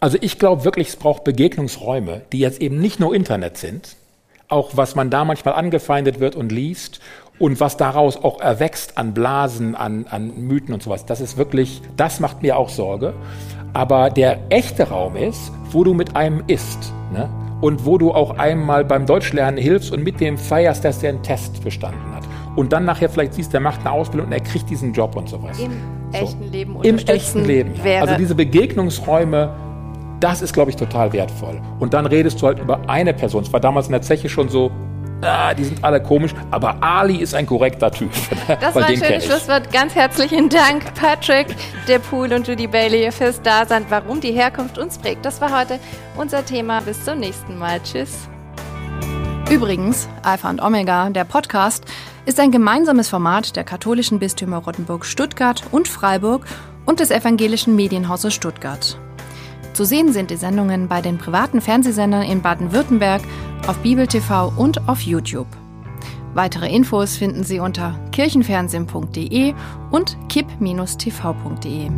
also 0.00 0.18
ich 0.20 0.38
glaube 0.38 0.64
wirklich, 0.64 0.88
es 0.88 0.96
braucht 0.96 1.24
Begegnungsräume, 1.24 2.22
die 2.32 2.38
jetzt 2.38 2.60
eben 2.60 2.78
nicht 2.80 3.00
nur 3.00 3.14
Internet 3.14 3.56
sind, 3.56 3.96
auch 4.48 4.76
was 4.76 4.94
man 4.94 5.10
da 5.10 5.24
manchmal 5.24 5.54
angefeindet 5.54 6.20
wird 6.20 6.36
und 6.36 6.52
liest 6.52 7.00
und 7.38 7.60
was 7.60 7.76
daraus 7.76 8.16
auch 8.16 8.40
erwächst 8.40 8.98
an 8.98 9.14
Blasen, 9.14 9.74
an, 9.74 10.06
an 10.08 10.36
Mythen 10.36 10.74
und 10.74 10.82
sowas. 10.82 11.06
Das 11.06 11.20
ist 11.20 11.36
wirklich, 11.36 11.82
das 11.96 12.20
macht 12.20 12.42
mir 12.42 12.56
auch 12.56 12.68
Sorge. 12.68 13.14
Aber 13.78 14.10
der 14.10 14.40
echte 14.48 14.88
Raum 14.88 15.14
ist, 15.14 15.52
wo 15.70 15.84
du 15.84 15.94
mit 15.94 16.16
einem 16.16 16.42
isst. 16.48 16.92
Ne? 17.12 17.30
Und 17.60 17.86
wo 17.86 17.96
du 17.96 18.12
auch 18.12 18.36
einmal 18.36 18.84
beim 18.84 19.06
Deutschlernen 19.06 19.56
hilfst 19.56 19.92
und 19.92 20.02
mit 20.02 20.18
dem 20.18 20.36
feierst, 20.36 20.84
dass 20.84 20.98
der 20.98 21.10
einen 21.10 21.22
Test 21.22 21.62
bestanden 21.62 22.12
hat. 22.12 22.24
Und 22.56 22.72
dann 22.72 22.84
nachher 22.84 23.08
vielleicht 23.08 23.34
siehst, 23.34 23.52
der 23.52 23.60
macht 23.60 23.78
eine 23.82 23.92
Ausbildung 23.92 24.26
und 24.26 24.32
er 24.32 24.40
kriegt 24.40 24.68
diesen 24.68 24.92
Job 24.92 25.14
und 25.14 25.28
sowas. 25.28 25.60
Im 25.60 25.70
so. 26.10 26.18
echten 26.18 26.50
Leben 26.50 26.82
Im 26.82 26.98
echten 26.98 27.44
Leben. 27.44 27.74
Ja. 27.84 28.00
Also 28.00 28.16
diese 28.16 28.34
Begegnungsräume, 28.34 29.54
das 30.18 30.42
ist, 30.42 30.54
glaube 30.54 30.70
ich, 30.70 30.76
total 30.76 31.12
wertvoll. 31.12 31.60
Und 31.78 31.94
dann 31.94 32.06
redest 32.06 32.42
du 32.42 32.48
halt 32.48 32.58
über 32.58 32.80
eine 32.88 33.14
Person. 33.14 33.44
Es 33.44 33.52
war 33.52 33.60
damals 33.60 33.86
in 33.86 33.92
der 33.92 34.02
Zeche 34.02 34.28
schon 34.28 34.48
so, 34.48 34.72
ah, 35.22 35.54
die 35.54 35.64
sind 35.64 35.82
alle 35.82 36.02
komisch, 36.02 36.34
aber 36.50 36.82
Ali 36.82 37.16
ist 37.16 37.34
ein 37.34 37.46
korrekter 37.46 37.90
Typ. 37.90 38.10
Das 38.60 38.74
war 38.74 38.86
ein 38.86 38.96
schönes 38.96 39.24
Schlusswort. 39.24 39.72
Ganz 39.72 39.94
herzlichen 39.94 40.48
Dank, 40.48 40.94
Patrick, 40.94 41.48
der 41.86 41.98
Pool 41.98 42.32
und 42.32 42.48
Judy 42.48 42.66
Bailey 42.66 43.10
fürs 43.12 43.42
Dasein, 43.42 43.84
warum 43.88 44.20
die 44.20 44.32
Herkunft 44.32 44.78
uns 44.78 44.98
prägt. 44.98 45.24
Das 45.24 45.40
war 45.40 45.58
heute 45.58 45.78
unser 46.16 46.44
Thema. 46.44 46.80
Bis 46.80 47.04
zum 47.04 47.18
nächsten 47.18 47.58
Mal. 47.58 47.80
Tschüss. 47.82 48.28
Übrigens, 49.50 50.08
Alpha 50.22 50.50
und 50.50 50.60
Omega, 50.60 51.08
der 51.10 51.24
Podcast, 51.24 51.84
ist 52.26 52.38
ein 52.38 52.50
gemeinsames 52.50 53.08
Format 53.08 53.56
der 53.56 53.64
katholischen 53.64 54.18
Bistümer 54.18 54.58
Rottenburg 54.58 55.06
Stuttgart 55.06 55.62
und 55.70 55.88
Freiburg 55.88 56.44
und 56.84 57.00
des 57.00 57.10
evangelischen 57.10 57.74
Medienhauses 57.74 58.34
Stuttgart. 58.34 58.98
Zu 59.78 59.84
sehen 59.84 60.12
sind 60.12 60.32
die 60.32 60.36
Sendungen 60.36 60.88
bei 60.88 61.00
den 61.00 61.18
privaten 61.18 61.60
Fernsehsendern 61.60 62.22
in 62.22 62.42
Baden-Württemberg, 62.42 63.22
auf 63.68 63.78
Bibel 63.78 64.08
TV 64.08 64.52
und 64.56 64.88
auf 64.88 65.02
YouTube. 65.02 65.46
Weitere 66.34 66.68
Infos 66.68 67.16
finden 67.16 67.44
Sie 67.44 67.60
unter 67.60 67.96
kirchenfernsehen.de 68.10 69.54
und 69.92 70.16
kipp-tv.de. 70.28 71.90